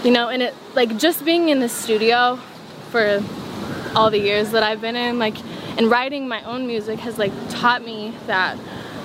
You 0.04 0.10
know, 0.10 0.28
and 0.28 0.42
it 0.42 0.54
like 0.74 0.96
just 0.98 1.24
being 1.24 1.48
in 1.48 1.60
the 1.60 1.68
studio 1.68 2.36
for 2.90 3.22
all 3.94 4.10
the 4.10 4.20
years 4.20 4.50
that 4.50 4.62
I've 4.62 4.80
been 4.80 4.96
in, 4.96 5.18
like, 5.18 5.36
and 5.78 5.90
writing 5.90 6.28
my 6.28 6.42
own 6.42 6.66
music 6.66 6.98
has 7.00 7.18
like 7.18 7.32
taught 7.48 7.84
me 7.84 8.14
that, 8.26 8.58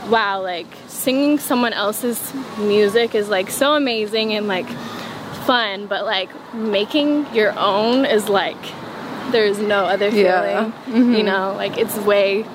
wow, 0.10 0.42
like 0.42 0.68
singing 0.88 1.40
someone 1.40 1.74
else's 1.74 2.34
music 2.58 3.16
is 3.16 3.30
like 3.30 3.50
so 3.50 3.76
amazing 3.76 4.34
and 4.34 4.48
like 4.48 4.68
fun, 5.46 5.88
but 5.88 6.06
like 6.06 6.30
making 6.54 7.34
your 7.34 7.58
own 7.58 8.06
is 8.06 8.30
like 8.30 8.64
there's 9.32 9.60
no 9.60 9.86
other 9.86 10.12
feeling. 10.12 10.24
Yeah. 10.26 10.66
You 10.88 10.94
mm-hmm. 10.94 11.26
know, 11.26 11.54
like 11.56 11.78
it's 11.78 11.96
way 11.98 12.46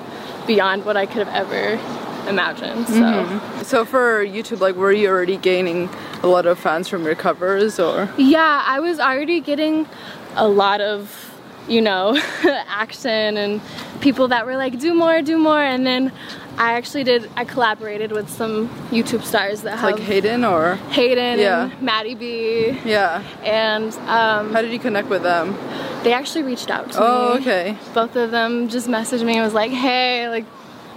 beyond 0.45 0.85
what 0.85 0.97
I 0.97 1.05
could 1.05 1.27
have 1.27 1.47
ever 1.49 1.79
imagined. 2.27 2.87
So. 2.87 2.93
Mm-hmm. 2.93 3.63
So 3.63 3.85
for 3.85 4.25
YouTube, 4.25 4.59
like, 4.59 4.75
were 4.75 4.91
you 4.91 5.09
already 5.09 5.37
gaining 5.37 5.89
a 6.23 6.27
lot 6.27 6.45
of 6.45 6.59
fans 6.59 6.87
from 6.87 7.03
your 7.03 7.15
covers, 7.15 7.79
or? 7.79 8.09
Yeah, 8.17 8.63
I 8.65 8.79
was 8.79 8.99
already 8.99 9.39
getting 9.39 9.87
a 10.35 10.47
lot 10.47 10.81
of, 10.81 11.33
you 11.67 11.81
know, 11.81 12.17
action 12.67 13.37
and 13.37 13.61
people 13.99 14.27
that 14.29 14.45
were 14.45 14.55
like, 14.55 14.79
do 14.79 14.93
more, 14.93 15.21
do 15.21 15.37
more. 15.37 15.61
And 15.61 15.85
then 15.85 16.11
I 16.57 16.73
actually 16.73 17.03
did, 17.03 17.29
I 17.35 17.45
collaborated 17.45 18.11
with 18.11 18.29
some 18.29 18.67
YouTube 18.89 19.23
stars 19.23 19.61
that 19.61 19.77
have 19.77 19.91
Like 19.91 19.99
Hayden, 20.01 20.43
or? 20.43 20.75
Hayden 20.89 21.39
Yeah. 21.39 21.69
and 21.69 21.87
MattyB. 21.87 22.83
Yeah. 22.83 23.21
And 23.43 23.93
um, 24.09 24.51
How 24.53 24.61
did 24.61 24.71
you 24.71 24.79
connect 24.79 25.07
with 25.09 25.23
them? 25.23 25.55
they 26.03 26.13
actually 26.13 26.43
reached 26.43 26.69
out 26.71 26.91
to 26.93 26.99
Oh, 27.01 27.33
me. 27.35 27.41
okay. 27.41 27.77
Both 27.93 28.15
of 28.15 28.31
them 28.31 28.69
just 28.69 28.87
messaged 28.87 29.23
me 29.25 29.33
and 29.33 29.43
was 29.43 29.53
like, 29.53 29.71
hey, 29.71 30.29
like, 30.29 30.45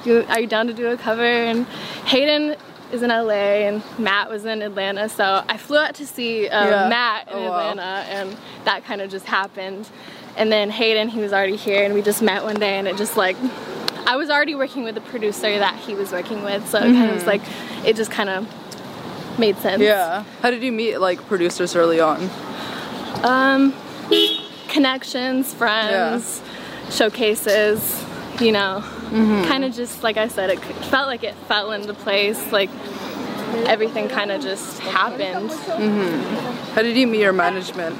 you, 0.05 0.25
are 0.29 0.41
you 0.41 0.47
down 0.47 0.67
to 0.69 0.73
do 0.73 0.87
a 0.89 0.97
cover? 0.97 1.23
And 1.25 1.67
Hayden 2.07 2.55
is 2.93 3.03
in 3.03 3.11
LA 3.11 3.67
and 3.67 3.83
Matt 3.99 4.31
was 4.31 4.45
in 4.45 4.63
Atlanta. 4.63 5.09
So 5.09 5.43
I 5.49 5.57
flew 5.57 5.79
out 5.79 5.95
to 5.97 6.07
see 6.07 6.49
um, 6.49 6.69
Yeah. 6.69 6.89
Matt 6.89 7.29
in 7.29 7.35
Oh, 7.35 7.49
wow. 7.51 7.71
Atlanta 7.71 7.83
and 8.09 8.37
that 8.65 8.85
kind 8.85 9.01
of 9.01 9.11
just 9.11 9.27
happened. 9.27 9.89
And 10.37 10.51
then 10.51 10.71
Hayden, 10.71 11.09
he 11.09 11.21
was 11.21 11.33
already 11.33 11.57
here 11.57 11.85
and 11.85 11.93
we 11.93 12.03
just 12.03 12.23
met 12.23 12.45
one 12.45 12.57
day 12.57 12.79
and 12.79 12.87
it 12.89 12.97
just 12.97 13.17
like 13.17 13.37
I 14.07 14.17
was 14.17 14.31
already 14.31 14.55
working 14.55 14.83
with 14.85 14.95
the 14.95 15.01
producer 15.01 15.59
that 15.59 15.77
he 15.77 15.95
was 15.95 16.13
working 16.13 16.43
with, 16.43 16.69
so 16.69 16.79
it 16.79 16.93
kind 16.93 17.09
of 17.11 17.15
was 17.17 17.27
like 17.27 17.43
it 17.85 17.97
just 17.97 18.11
kind 18.11 18.29
of 18.31 18.47
made 19.39 19.57
sense. 19.59 19.83
Yeah. 19.83 20.25
How 20.43 20.51
did 20.51 20.63
you 20.63 20.73
meet 20.73 20.99
like 20.99 21.27
producers 21.27 21.75
early 21.77 22.01
on? 22.01 22.29
Um, 23.25 23.75
connections, 24.69 25.53
friends, 25.55 26.43
showcases, 26.91 28.05
you 28.41 28.53
know, 28.53 28.83
kind 29.47 29.65
of 29.65 29.75
just 29.75 30.03
like 30.03 30.17
I 30.17 30.29
said, 30.29 30.51
it 30.51 30.61
felt 30.87 31.07
like 31.07 31.23
it 31.25 31.35
fell 31.49 31.73
into 31.73 31.95
place. 31.95 32.41
Like 32.53 32.71
everything 33.67 34.09
kind 34.09 34.31
of 34.31 34.41
just 34.43 34.79
happened. 34.81 35.51
How 36.75 36.83
did 36.83 36.97
you 36.97 37.07
meet 37.07 37.21
your 37.21 37.33
management? 37.33 37.97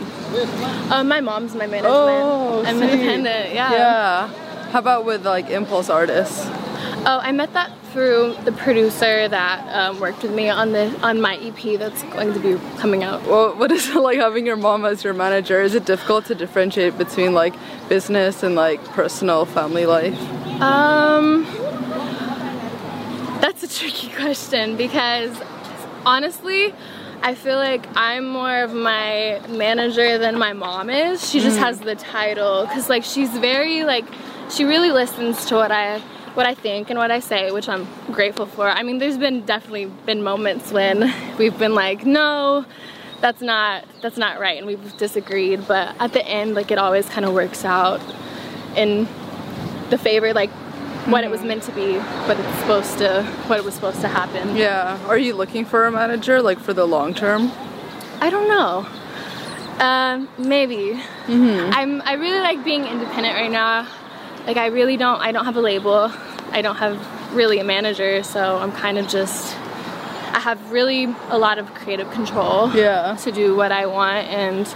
Uh, 0.91 1.03
my 1.05 1.21
mom's 1.21 1.55
my 1.55 1.67
management. 1.67 1.95
Oh, 1.95 2.63
I'm 2.67 2.81
independent. 2.83 3.55
Yeah. 3.55 3.73
Yeah. 3.73 4.31
How 4.71 4.79
about 4.79 5.05
with 5.05 5.27
like 5.27 5.51
Impulse 5.51 5.91
artists? 5.91 6.45
Oh, 7.05 7.19
I 7.21 7.33
met 7.33 7.53
that 7.55 7.73
through 7.93 8.37
the 8.45 8.53
producer 8.53 9.27
that 9.27 9.69
um, 9.75 9.99
worked 9.99 10.23
with 10.23 10.33
me 10.33 10.49
on 10.49 10.71
the 10.71 10.97
on 11.03 11.21
my 11.21 11.35
EP 11.39 11.77
that's 11.77 12.05
going 12.05 12.33
to 12.33 12.39
be 12.39 12.57
coming 12.79 13.03
out. 13.03 13.27
Well, 13.27 13.57
what 13.57 13.73
is 13.73 13.89
it 13.97 13.97
like 13.97 14.19
having 14.19 14.47
your 14.47 14.55
mom 14.55 14.85
as 14.85 15.03
your 15.03 15.13
manager? 15.13 15.61
Is 15.61 15.75
it 15.75 15.87
difficult 15.87 16.27
to 16.27 16.37
differentiate 16.37 16.97
between 16.97 17.35
like 17.35 17.55
business 17.89 18.45
and 18.45 18.55
like 18.55 18.85
personal 18.85 19.45
family 19.45 19.87
life? 19.87 20.17
Um, 20.63 21.43
that's 23.41 23.65
a 23.65 23.69
tricky 23.69 24.09
question 24.15 24.77
because 24.77 25.37
honestly, 26.07 26.73
I 27.23 27.35
feel 27.35 27.57
like 27.57 27.89
I'm 27.97 28.29
more 28.29 28.63
of 28.63 28.73
my 28.73 29.41
manager 29.49 30.17
than 30.17 30.39
my 30.39 30.53
mom 30.53 30.91
is. 30.91 31.29
She 31.29 31.41
just 31.41 31.59
has 31.59 31.81
the 31.81 31.97
title 31.97 32.67
because 32.67 32.89
like 32.89 33.03
she's 33.03 33.31
very 33.31 33.83
like 33.83 34.05
she 34.51 34.65
really 34.65 34.91
listens 34.91 35.45
to 35.47 35.55
what 35.55 35.71
I 35.71 36.01
what 36.35 36.47
I 36.47 36.55
think 36.55 36.91
and 36.91 36.99
what 36.99 37.11
I 37.11 37.21
say, 37.21 37.51
which 37.51 37.69
I'm 37.69 37.89
grateful 38.13 38.47
for. 38.47 38.69
I 38.69 38.83
mean, 38.83 38.99
there's 38.99 39.19
been 39.19 39.45
definitely 39.45 39.87
been 40.07 40.23
moments 40.23 40.71
when 40.71 41.13
we've 41.39 41.59
been 41.59 41.75
like, 41.75 42.07
no, 42.07 42.65
that's 43.21 43.41
not 43.41 43.85
that's 44.01 44.17
not 44.17 44.41
right, 44.41 44.59
and 44.59 44.67
we've 44.67 44.97
disagreed. 44.97 45.67
But 45.67 45.95
at 46.01 46.13
the 46.13 46.25
end, 46.27 46.55
like 46.55 46.71
it 46.71 46.79
always 46.79 47.09
kind 47.09 47.25
of 47.25 47.35
works 47.35 47.65
out 47.65 48.01
in 48.77 49.09
the 49.91 49.99
favor, 49.99 50.33
like 50.33 50.51
what 51.07 51.25
it 51.25 51.31
was 51.31 51.43
meant 51.43 51.63
to 51.65 51.73
be, 51.73 51.99
what 51.99 52.39
it's 52.39 52.59
supposed 52.61 52.99
to, 52.99 53.25
what 53.47 53.59
it 53.59 53.65
was 53.65 53.75
supposed 53.75 54.01
to 54.01 54.09
happen. 54.09 54.57
Yeah. 54.57 54.99
Are 55.07 55.19
you 55.19 55.35
looking 55.35 55.65
for 55.65 55.87
a 55.87 55.93
manager 55.93 56.41
like 56.43 56.59
for 56.59 56.73
the 56.73 56.87
long 56.87 57.15
term? 57.15 57.51
I 58.21 58.31
don't 58.31 58.49
know. 58.49 58.87
Um, 59.85 60.29
maybe. 60.39 61.01
I'm. 61.27 62.03
I 62.03 62.15
really 62.15 62.41
like 62.41 62.63
being 62.65 62.85
independent 62.85 63.35
right 63.35 63.51
now. 63.51 63.89
Like 64.47 64.57
I 64.57 64.67
really 64.67 64.97
don't. 64.97 65.21
I 65.21 65.33
don't 65.33 65.45
have 65.45 65.57
a 65.57 65.61
label. 65.61 66.13
I 66.53 66.63
don't 66.63 66.77
have 66.77 66.99
really 67.35 67.59
a 67.59 67.65
manager, 67.65 68.23
so 68.23 68.59
I'm 68.59 68.73
kind 68.73 68.99
of 68.99 69.09
just. 69.09 69.57
I 70.33 70.39
have 70.39 70.71
really 70.71 71.15
a 71.29 71.39
lot 71.39 71.59
of 71.59 71.73
creative 71.75 72.11
control. 72.11 72.71
Yeah. 72.75 73.17
To 73.17 73.33
do 73.33 73.57
what 73.57 73.73
I 73.73 73.87
want, 73.87 74.29
and 74.29 74.73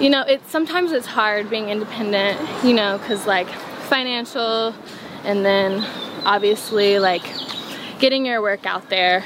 you 0.00 0.10
know, 0.10 0.22
it's 0.22 0.50
sometimes 0.50 0.92
it's 0.92 1.06
hard 1.06 1.50
being 1.50 1.68
independent. 1.68 2.38
You 2.64 2.74
know, 2.74 2.98
because 2.98 3.26
like 3.26 3.48
financial, 3.88 4.74
and 5.24 5.44
then 5.44 5.84
obviously 6.24 6.98
like 6.98 7.22
getting 7.98 8.26
your 8.26 8.42
work 8.42 8.66
out 8.66 8.88
there. 8.90 9.24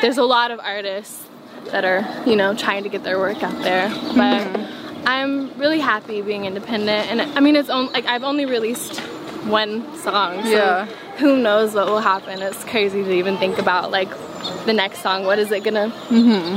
There's 0.00 0.18
a 0.18 0.24
lot 0.24 0.50
of 0.50 0.60
artists 0.60 1.26
that 1.66 1.84
are, 1.84 2.04
you 2.28 2.36
know, 2.36 2.54
trying 2.54 2.82
to 2.84 2.88
get 2.88 3.02
their 3.02 3.18
work 3.18 3.42
out 3.42 3.62
there. 3.62 3.88
But 3.88 4.46
mm-hmm. 4.46 4.73
I'm 5.06 5.56
really 5.58 5.80
happy 5.80 6.22
being 6.22 6.44
independent 6.44 7.10
and 7.10 7.20
I 7.36 7.40
mean 7.40 7.56
it's 7.56 7.68
only 7.70 7.92
like 7.92 8.06
I've 8.06 8.24
only 8.24 8.46
released 8.46 8.98
one 9.46 9.82
song. 9.98 10.42
So 10.44 10.48
Yeah. 10.50 10.86
who 11.18 11.36
knows 11.36 11.74
what 11.74 11.86
will 11.86 12.00
happen. 12.00 12.40
It's 12.42 12.64
crazy 12.64 13.02
to 13.04 13.12
even 13.12 13.36
think 13.38 13.58
about 13.58 13.90
like 13.90 14.08
the 14.66 14.72
next 14.72 15.00
song. 15.02 15.24
What 15.24 15.38
is 15.38 15.50
it 15.52 15.62
gonna 15.64 15.90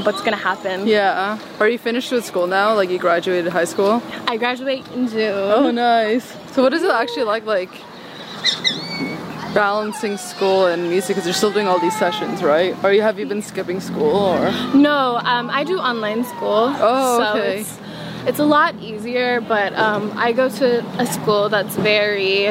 what's 0.04 0.22
gonna 0.22 0.38
happen? 0.38 0.88
Yeah. 0.88 1.38
Are 1.60 1.68
you 1.70 1.78
finished 1.78 2.12
with 2.12 2.26
school 2.26 2.48
now? 2.48 2.74
Like 2.76 2.90
you 2.90 3.00
graduated 3.00 3.52
high 3.52 3.66
school? 3.66 4.02
I 4.28 4.38
graduate 4.38 4.86
in 4.96 5.08
June. 5.08 5.34
Oh, 5.58 5.70
nice. 5.72 6.26
So 6.54 6.64
what 6.64 6.74
is 6.74 6.84
it 6.84 6.92
actually 6.92 7.24
like 7.24 7.46
like 7.46 7.72
balancing 9.54 10.18
school 10.18 10.66
and 10.68 10.90
music 10.90 11.16
because 11.16 11.26
you're 11.26 11.34
still 11.34 11.52
doing 11.52 11.68
all 11.68 11.80
these 11.80 11.98
sessions, 11.98 12.44
right? 12.44 12.76
Or 12.84 12.92
you 12.94 13.02
have 13.02 13.18
you 13.20 13.26
been 13.26 13.42
skipping 13.42 13.80
school 13.80 14.16
or 14.16 14.52
No, 14.76 15.20
um, 15.24 15.50
I 15.50 15.64
do 15.64 15.78
online 15.80 16.24
school. 16.26 16.74
Oh, 16.78 17.34
okay. 17.36 17.66
It's 18.28 18.40
a 18.40 18.46
lot 18.46 18.76
easier, 18.82 19.40
but 19.40 19.74
um, 19.74 20.12
I 20.18 20.34
go 20.34 20.50
to 20.50 20.86
a 21.00 21.06
school 21.08 21.48
that's 21.48 21.76
very, 21.78 22.48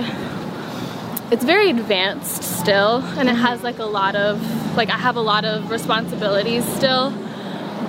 it's 1.31 1.45
very 1.45 1.69
advanced 1.69 2.43
still, 2.43 3.03
and 3.19 3.29
it 3.29 3.35
has 3.35 3.63
like 3.63 3.79
a 3.79 3.85
lot 3.85 4.17
of, 4.17 4.41
like 4.75 4.89
I 4.89 4.97
have 4.97 5.17
a 5.17 5.21
lot 5.21 5.45
of 5.45 5.71
responsibilities 5.71 6.65
still. 6.77 7.13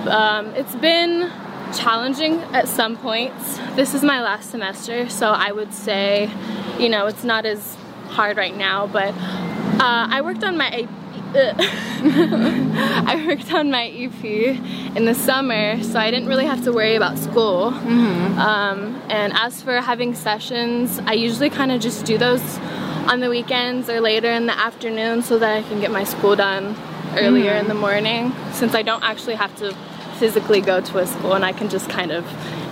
Um, 0.06 0.48
it's 0.54 0.74
been 0.76 1.32
challenging 1.74 2.42
at 2.52 2.68
some 2.68 2.96
points. 2.98 3.56
This 3.74 3.94
is 3.94 4.02
my 4.02 4.20
last 4.20 4.50
semester, 4.50 5.08
so 5.08 5.30
I 5.30 5.52
would 5.52 5.72
say, 5.72 6.30
you 6.78 6.90
know, 6.90 7.06
it's 7.06 7.24
not 7.24 7.46
as 7.46 7.74
hard 8.08 8.36
right 8.36 8.56
now, 8.56 8.86
but 8.86 9.14
uh, 9.14 10.08
I 10.10 10.20
worked 10.20 10.44
on 10.44 10.58
my 10.58 10.86
I 13.10 13.24
worked 13.26 13.52
on 13.52 13.70
my 13.70 13.88
EP 13.88 14.24
in 14.96 15.04
the 15.04 15.14
summer, 15.14 15.82
so 15.82 15.98
I 15.98 16.10
didn't 16.10 16.28
really 16.28 16.46
have 16.46 16.64
to 16.64 16.72
worry 16.72 16.94
about 16.96 17.18
school. 17.18 17.66
Um, 18.38 19.00
and 19.08 19.32
as 19.34 19.62
for 19.62 19.80
having 19.80 20.14
sessions, 20.14 20.98
I 21.06 21.12
usually 21.14 21.50
kind 21.50 21.72
of 21.72 21.80
just 21.80 22.04
do 22.04 22.18
those 22.18 22.58
on 23.08 23.20
the 23.20 23.28
weekends 23.30 23.88
or 23.88 24.00
later 24.00 24.30
in 24.30 24.46
the 24.46 24.58
afternoon 24.58 25.22
so 25.22 25.38
that 25.38 25.56
I 25.56 25.62
can 25.62 25.80
get 25.80 25.90
my 25.90 26.04
school 26.04 26.36
done 26.36 26.76
earlier 27.16 27.52
in 27.52 27.68
the 27.68 27.74
morning 27.74 28.32
since 28.52 28.74
I 28.74 28.82
don't 28.82 29.02
actually 29.02 29.34
have 29.36 29.54
to 29.56 29.74
physically 30.18 30.60
go 30.60 30.80
to 30.80 30.98
a 30.98 31.06
school 31.06 31.32
and 31.32 31.44
I 31.44 31.52
can 31.52 31.68
just 31.68 31.88
kind 31.88 32.10
of 32.10 32.24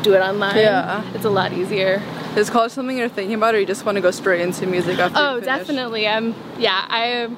do 0.02 0.14
it 0.14 0.20
online. 0.20 0.56
Yeah. 0.56 1.02
It's 1.14 1.25
a 1.25 1.30
lot 1.30 1.52
easier. 1.52 2.02
is 2.36 2.50
college 2.50 2.72
something 2.72 2.98
you're 2.98 3.08
thinking 3.08 3.34
about 3.34 3.54
or 3.54 3.60
you 3.60 3.66
just 3.66 3.84
want 3.86 3.96
to 3.96 4.02
go 4.02 4.10
straight 4.10 4.40
into 4.42 4.66
music 4.66 4.98
after 4.98 5.18
Oh, 5.18 5.40
definitely. 5.40 6.06
I'm 6.06 6.34
yeah, 6.58 6.84
I 6.88 7.28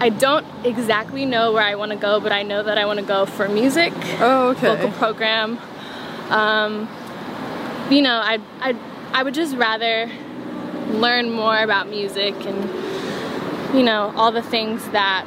I 0.00 0.08
don't 0.10 0.44
exactly 0.64 1.24
know 1.24 1.52
where 1.52 1.62
I 1.62 1.76
want 1.76 1.92
to 1.92 1.96
go, 1.96 2.20
but 2.20 2.32
I 2.32 2.42
know 2.42 2.62
that 2.62 2.76
I 2.78 2.84
want 2.84 2.98
to 2.98 3.04
go 3.04 3.26
for 3.26 3.48
music, 3.48 3.92
Oh, 4.20 4.48
okay. 4.50 4.66
vocal 4.74 4.90
program. 4.92 5.58
Um, 6.30 6.88
you 7.90 8.02
know, 8.02 8.16
I 8.22 8.38
I 8.60 8.74
I 9.12 9.22
would 9.22 9.34
just 9.34 9.56
rather 9.56 10.10
learn 10.90 11.30
more 11.30 11.58
about 11.58 11.88
music 11.88 12.34
and 12.46 13.76
you 13.76 13.82
know, 13.82 14.12
all 14.16 14.30
the 14.32 14.42
things 14.42 14.86
that 14.90 15.24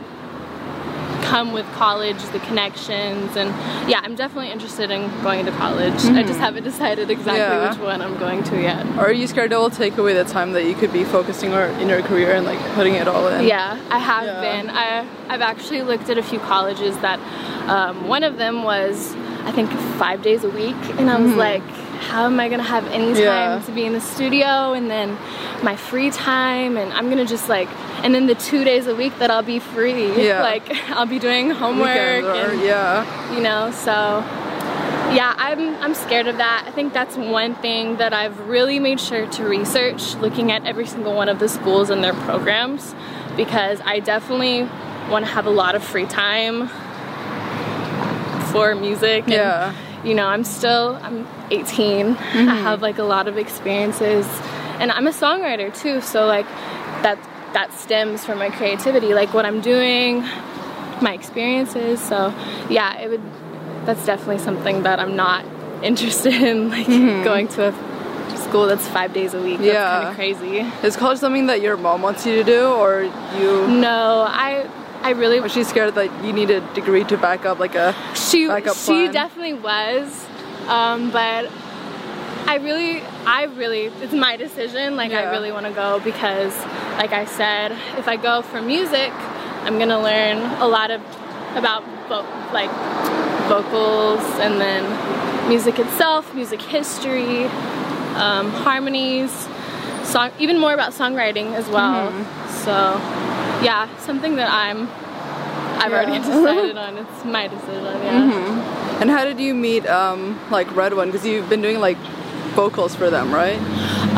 come 1.28 1.52
with 1.52 1.66
college, 1.74 2.22
the 2.32 2.40
connections 2.40 3.36
and 3.36 3.50
yeah, 3.90 4.00
I'm 4.04 4.16
definitely 4.16 4.50
interested 4.50 4.90
in 4.92 5.02
going 5.24 5.46
to 5.46 5.52
college. 5.52 5.94
I 6.06 6.24
just 6.24 6.40
haven't 6.40 6.64
decided 6.64 7.10
exactly 7.12 7.40
Yeah. 7.42 7.70
which 7.70 7.80
one 7.80 8.02
I'm 8.02 8.18
going 8.18 8.44
to 8.46 8.62
yet. 8.62 8.86
Or 8.98 9.08
are 9.08 9.12
you 9.12 9.28
scared 9.28 9.52
it 9.52 9.58
will 9.58 9.70
take 9.70 9.98
away 9.98 10.14
the 10.14 10.24
time 10.24 10.54
that 10.54 10.64
you 10.66 10.74
could 10.74 10.94
be 10.94 11.04
focusing 11.04 11.54
or 11.54 11.66
in 11.82 11.90
your 11.90 12.02
career 12.02 12.32
and 12.34 12.46
like 12.46 12.60
putting 12.76 12.96
it 12.96 13.08
all 13.10 13.28
in? 13.28 13.46
Yeah, 13.46 13.78
I 13.92 14.00
have 14.00 14.26
Yeah. 14.26 14.42
been. 14.42 14.70
I 14.70 15.06
I've 15.30 15.42
actually 15.42 15.82
looked 15.82 16.10
at 16.10 16.18
a 16.18 16.24
few 16.24 16.40
colleges 16.40 16.98
that 17.00 17.20
um, 17.70 18.08
one 18.08 18.24
of 18.24 18.38
them 18.38 18.64
was 18.64 19.14
I 19.46 19.52
think 19.52 19.70
five 20.00 20.22
days 20.22 20.44
a 20.46 20.50
week, 20.50 20.76
and 20.98 21.10
I 21.10 21.20
was 21.20 21.34
like, 21.34 21.64
how 21.98 22.26
am 22.26 22.40
I 22.40 22.50
gonna 22.50 22.64
have 22.64 22.86
any 22.88 23.14
time. 23.14 23.24
Yeah. 23.24 23.62
to 23.66 23.72
be 23.72 23.86
in 23.86 23.94
the 23.94 24.02
studio 24.02 24.74
and 24.74 24.90
then 24.90 25.18
my 25.64 25.76
free 25.76 26.12
time, 26.12 26.78
and 26.78 26.92
I'm 26.94 27.10
gonna 27.10 27.26
just 27.26 27.50
like, 27.50 27.68
and 28.04 28.14
then 28.14 28.28
the 28.28 28.36
two 28.36 28.64
days 28.64 28.88
a 28.88 28.96
week 28.96 29.18
that 29.20 29.30
I'll 29.32 29.44
be 29.44 29.60
free, 29.60 30.26
Yeah. 30.28 30.42
like 30.42 30.70
I'll 30.92 31.06
be 31.06 31.20
doing 31.20 31.50
homework, 31.52 31.88
and, 31.90 32.62
yeah. 32.62 33.34
you 33.36 33.42
know, 33.42 33.72
so 33.72 34.24
yeah, 35.14 35.34
I'm 35.38 35.76
I'm 35.82 35.94
scared 35.94 36.28
of 36.28 36.38
that. 36.38 36.66
I 36.68 36.72
think 36.72 36.94
that's 36.94 37.16
one 37.16 37.56
thing 37.56 37.98
that 37.98 38.14
I've 38.14 38.38
really 38.48 38.80
made 38.80 39.00
sure 39.00 39.26
to 39.26 39.44
research, 39.48 40.16
looking 40.16 40.52
at 40.52 40.66
every 40.66 40.86
single 40.86 41.14
one 41.16 41.30
of 41.30 41.40
the 41.40 41.48
schools 41.48 41.90
and 41.90 42.04
their 42.04 42.14
programs, 42.14 42.94
because 43.36 43.80
I 43.86 44.00
definitely 44.00 44.64
want 45.10 45.26
to 45.26 45.32
have 45.32 45.46
a 45.46 45.50
lot 45.50 45.76
of 45.76 45.84
free 45.84 46.06
time 46.06 46.68
for 48.52 48.76
music. 48.76 49.24
And, 49.24 49.32
Yeah. 49.34 49.74
You 50.04 50.16
know, 50.16 50.28
I'm 50.28 50.44
still 50.44 51.00
I'm 51.02 51.28
18. 51.52 52.08
I 52.08 52.14
mm-hmm. 52.14 52.48
have 52.48 52.82
like 52.82 52.98
a 52.98 53.04
lot 53.04 53.28
of 53.28 53.38
experiences, 53.38 54.26
and 54.80 54.92
I'm 54.92 55.08
a 55.08 55.12
songwriter 55.12 55.74
too. 55.74 56.02
So 56.02 56.26
like 56.26 56.48
that 57.04 57.18
that 57.54 57.74
stems 57.74 58.26
from 58.26 58.40
my 58.40 58.50
creativity, 58.50 59.14
like 59.14 59.34
what 59.34 59.46
I'm 59.46 59.62
doing, 59.62 60.22
my 61.02 61.14
experiences. 61.14 62.02
So 62.02 62.34
yeah, 62.70 62.98
it 62.98 63.10
would. 63.10 63.22
That's 63.86 64.06
definitely 64.06 64.40
something 64.40 64.84
that 64.84 65.00
I'm 65.00 65.16
not 65.16 65.46
interested 65.84 66.34
in, 66.34 66.70
like 66.70 66.88
mm-hmm. 66.88 67.24
going 67.24 67.48
to 67.50 67.70
a 67.70 68.38
school 68.38 68.68
that's 68.68 68.88
five 68.88 69.14
days 69.14 69.34
a 69.34 69.42
week. 69.42 69.58
That's 69.58 69.74
Yeah. 69.74 69.92
kind 69.92 70.08
of 70.10 70.16
crazy. 70.16 70.60
Is 70.84 70.96
college 70.96 71.20
something 71.20 71.48
that 71.48 71.62
your 71.62 71.78
mom 71.78 72.02
wants 72.02 72.26
you 72.26 72.36
to 72.36 72.44
do 72.44 72.68
or 72.68 73.04
you 73.38 73.68
No, 73.68 74.26
I 74.28 74.68
I 75.02 75.12
really 75.12 75.40
or 75.40 75.50
she's 75.50 75.68
scared 75.68 75.96
that 75.96 76.26
you 76.26 76.34
need 76.34 76.50
a 76.50 76.62
degree 76.74 77.04
to 77.06 77.18
back 77.18 77.46
up 77.46 77.60
like 77.60 77.76
a 77.76 77.96
she 78.16 78.48
backup 78.48 78.76
she 78.76 78.86
plan? 78.86 79.12
definitely 79.14 79.54
was, 79.54 80.26
um, 80.68 81.12
but 81.12 81.50
I 82.48 82.56
really, 82.56 83.02
I 83.26 83.44
really, 83.44 83.86
it's 84.02 84.14
my 84.14 84.38
decision. 84.38 84.96
Like, 84.96 85.12
I 85.12 85.32
really 85.32 85.52
want 85.52 85.66
to 85.66 85.74
go 85.74 86.00
because, 86.00 86.56
like 86.98 87.12
I 87.12 87.26
said, 87.26 87.74
if 87.98 88.08
I 88.08 88.16
go 88.16 88.42
for 88.42 88.62
music, 88.62 89.12
I'm 89.64 89.78
gonna 89.78 90.02
learn 90.02 90.38
a 90.62 90.68
lot 90.68 90.90
of 90.90 91.02
about 91.56 91.84
vo- 92.08 92.26
like 92.54 92.72
vocals 93.50 94.22
and 94.40 94.62
then 94.62 95.50
music 95.50 95.78
itself, 95.78 96.34
music 96.34 96.62
history, 96.62 97.46
um, 98.16 98.50
harmonies, 98.52 99.32
song, 100.04 100.32
even 100.40 100.58
more 100.58 100.74
about 100.74 100.94
songwriting 100.94 101.54
as 101.54 101.68
well. 101.70 102.12
So, 102.50 102.74
yeah, 103.64 103.88
something 104.00 104.36
that 104.38 104.50
I'm. 104.50 104.88
I've 105.80 105.92
already 105.92 106.18
decided 106.26 106.78
on. 106.78 106.98
It's 106.98 107.26
my 107.26 107.48
decision. 107.48 107.84
Yeah. 107.84 109.00
And 109.02 109.10
how 109.12 109.26
did 109.26 109.40
you 109.40 109.54
meet 109.54 109.86
um 109.88 110.40
like 110.50 110.68
RedOne? 110.70 111.06
Because 111.08 111.26
you've 111.26 111.50
been 111.50 111.62
doing 111.62 111.80
like 111.80 111.98
vocals 112.56 112.96
for 112.96 113.10
them, 113.10 113.34
right? 113.34 113.60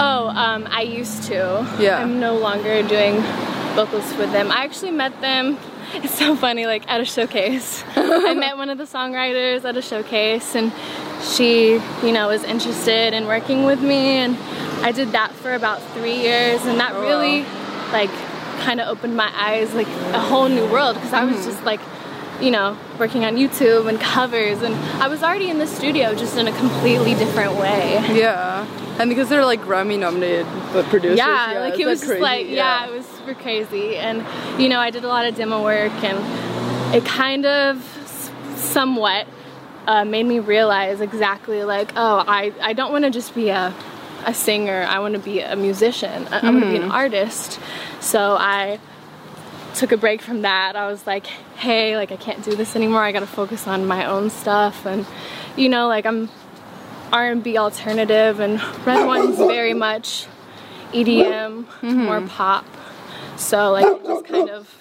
Oh, 0.01 0.31
um, 0.35 0.67
I 0.71 0.83
used 0.83 1.23
to. 1.23 1.67
Yeah. 1.79 1.99
I'm 1.99 2.19
no 2.19 2.37
longer 2.37 2.81
doing 2.87 3.15
vocals 3.75 4.11
for 4.13 4.25
them. 4.25 4.51
I 4.51 4.63
actually 4.63 4.91
met 4.91 5.19
them. 5.21 5.57
It's 5.91 6.13
so 6.19 6.35
funny, 6.35 6.67
like 6.67 6.87
at 6.87 7.01
a 7.01 7.05
showcase. 7.05 7.83
I 7.95 8.35
met 8.35 8.55
one 8.57 8.69
of 8.69 8.77
the 8.77 8.83
songwriters 8.83 9.65
at 9.65 9.75
a 9.75 9.81
showcase, 9.81 10.53
and 10.55 10.71
she, 11.33 11.81
you 12.05 12.11
know, 12.11 12.27
was 12.27 12.43
interested 12.43 13.15
in 13.15 13.25
working 13.25 13.65
with 13.65 13.81
me, 13.81 14.21
and 14.23 14.37
I 14.85 14.91
did 14.91 15.13
that 15.13 15.31
for 15.31 15.51
about 15.55 15.81
three 15.95 16.13
years, 16.21 16.63
and 16.67 16.79
that 16.79 16.91
Oh, 16.93 17.01
wow. 17.01 17.07
really, 17.09 17.41
like, 17.91 18.11
kind 18.59 18.79
of 18.79 18.87
opened 18.87 19.15
my 19.17 19.31
eyes, 19.33 19.73
like 19.73 19.87
a 19.87 20.19
whole 20.19 20.47
new 20.49 20.65
world, 20.71 20.95
because 20.95 21.13
I 21.13 21.23
was 21.23 21.35
Mm-hmm. 21.37 21.49
just 21.49 21.63
like, 21.63 21.79
you 22.41 22.51
know, 22.51 22.77
working 22.99 23.25
on 23.25 23.35
YouTube 23.35 23.89
and 23.89 23.99
covers, 23.99 24.61
and 24.61 24.75
I 25.01 25.07
was 25.07 25.23
already 25.23 25.49
in 25.49 25.57
the 25.59 25.67
studio, 25.67 26.15
just 26.15 26.37
in 26.37 26.47
a 26.47 26.51
completely 26.57 27.13
different 27.15 27.53
way. 27.55 27.99
Yeah. 28.13 28.65
And 28.99 29.09
because 29.09 29.29
they're 29.29 29.45
like 29.45 29.61
Grammy 29.61 29.97
nominated 29.97 30.45
but 30.73 30.85
producers. 30.85 31.17
yeah, 31.17 31.59
like 31.59 31.73
is 31.75 31.79
it 31.79 31.85
was 31.85 32.01
just 32.01 32.19
like 32.19 32.47
yeah. 32.47 32.85
it 32.85 32.91
was 32.91 33.05
super 33.05 33.33
crazy 33.33 33.95
and 33.95 34.25
you 34.61 34.67
know 34.67 34.77
i 34.79 34.89
did 34.91 35.03
a 35.05 35.07
lot 35.07 35.25
of 35.25 35.35
demo 35.35 35.63
work 35.63 35.91
and 36.03 36.17
it 36.93 37.05
kind 37.05 37.45
of 37.45 37.81
somewhat 38.57 39.25
uh, 39.87 40.03
made 40.03 40.25
me 40.25 40.39
realize 40.39 40.99
exactly 40.99 41.63
like 41.63 41.91
oh 41.95 42.23
i, 42.27 42.51
I 42.61 42.73
don't 42.73 42.91
want 42.91 43.05
to 43.05 43.09
just 43.09 43.33
be 43.33 43.47
a, 43.49 43.73
a 44.25 44.33
singer 44.33 44.85
i 44.89 44.99
want 44.99 45.13
to 45.13 45.19
be 45.19 45.39
a 45.39 45.55
musician 45.55 46.27
i, 46.31 46.39
I 46.39 46.49
want 46.49 46.63
to 46.63 46.69
be 46.69 46.77
an 46.77 46.91
artist 46.91 47.59
so 47.99 48.35
i 48.39 48.79
took 49.75 49.91
a 49.91 49.97
break 49.97 50.21
from 50.21 50.41
that 50.41 50.75
i 50.75 50.87
was 50.87 51.05
like 51.05 51.25
hey 51.25 51.95
like 51.95 52.11
i 52.11 52.17
can't 52.17 52.43
do 52.43 52.55
this 52.55 52.75
anymore 52.75 53.01
i 53.01 53.11
gotta 53.11 53.27
focus 53.27 53.67
on 53.67 53.85
my 53.85 54.05
own 54.05 54.29
stuff 54.29 54.85
and 54.85 55.05
you 55.55 55.69
know 55.69 55.87
like 55.87 56.05
i'm 56.05 56.29
r&b 57.11 57.57
alternative 57.57 58.39
and 58.39 58.59
RedOne's 58.59 59.37
very 59.37 59.73
much 59.73 60.27
EDM, 60.93 61.65
more 61.83 62.21
pop. 62.21 62.65
So 63.37 63.71
like 63.71 63.85
I 63.85 64.03
just 64.03 64.25
kind 64.25 64.49
of 64.49 64.75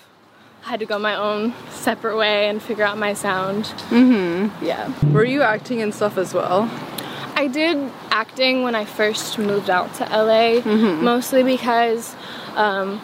had 0.62 0.80
to 0.80 0.86
go 0.86 0.98
my 0.98 1.14
own 1.14 1.54
separate 1.70 2.16
way 2.16 2.48
and 2.48 2.62
figure 2.62 2.84
out 2.84 2.98
my 2.98 3.14
sound. 3.14 3.64
Mm-hmm. 3.90 4.64
Yeah. 4.64 4.92
Were 5.12 5.24
you 5.24 5.42
acting 5.42 5.80
and 5.82 5.94
stuff 5.94 6.18
as 6.18 6.34
well? 6.34 6.70
I 7.38 7.46
did 7.46 7.92
acting 8.10 8.64
when 8.64 8.74
I 8.74 8.84
first 8.84 9.38
moved 9.38 9.70
out 9.70 9.94
to 9.94 10.04
LA, 10.04 10.60
mostly 11.00 11.44
because 11.44 12.16
um, 12.56 13.00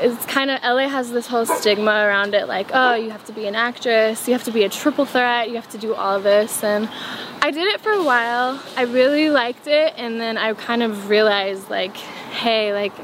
it's 0.00 0.24
kind 0.24 0.50
of 0.50 0.62
LA 0.62 0.88
has 0.88 1.10
this 1.10 1.26
whole 1.26 1.44
stigma 1.44 1.90
around 1.90 2.32
it 2.32 2.48
like, 2.48 2.70
oh, 2.72 2.94
you 2.94 3.10
have 3.10 3.26
to 3.26 3.32
be 3.34 3.46
an 3.46 3.54
actress, 3.54 4.26
you 4.26 4.32
have 4.32 4.44
to 4.44 4.52
be 4.52 4.64
a 4.64 4.70
triple 4.70 5.04
threat, 5.04 5.50
you 5.50 5.56
have 5.56 5.68
to 5.68 5.76
do 5.76 5.94
all 5.94 6.18
this. 6.18 6.64
And 6.64 6.88
I 7.42 7.50
did 7.50 7.68
it 7.68 7.82
for 7.82 7.92
a 7.92 8.02
while. 8.02 8.58
I 8.74 8.84
really 8.84 9.28
liked 9.28 9.66
it, 9.66 9.92
and 9.98 10.18
then 10.18 10.38
I 10.38 10.54
kind 10.54 10.82
of 10.82 11.10
realized, 11.10 11.68
like, 11.68 11.94
hey, 11.96 12.72
like, 12.72 12.94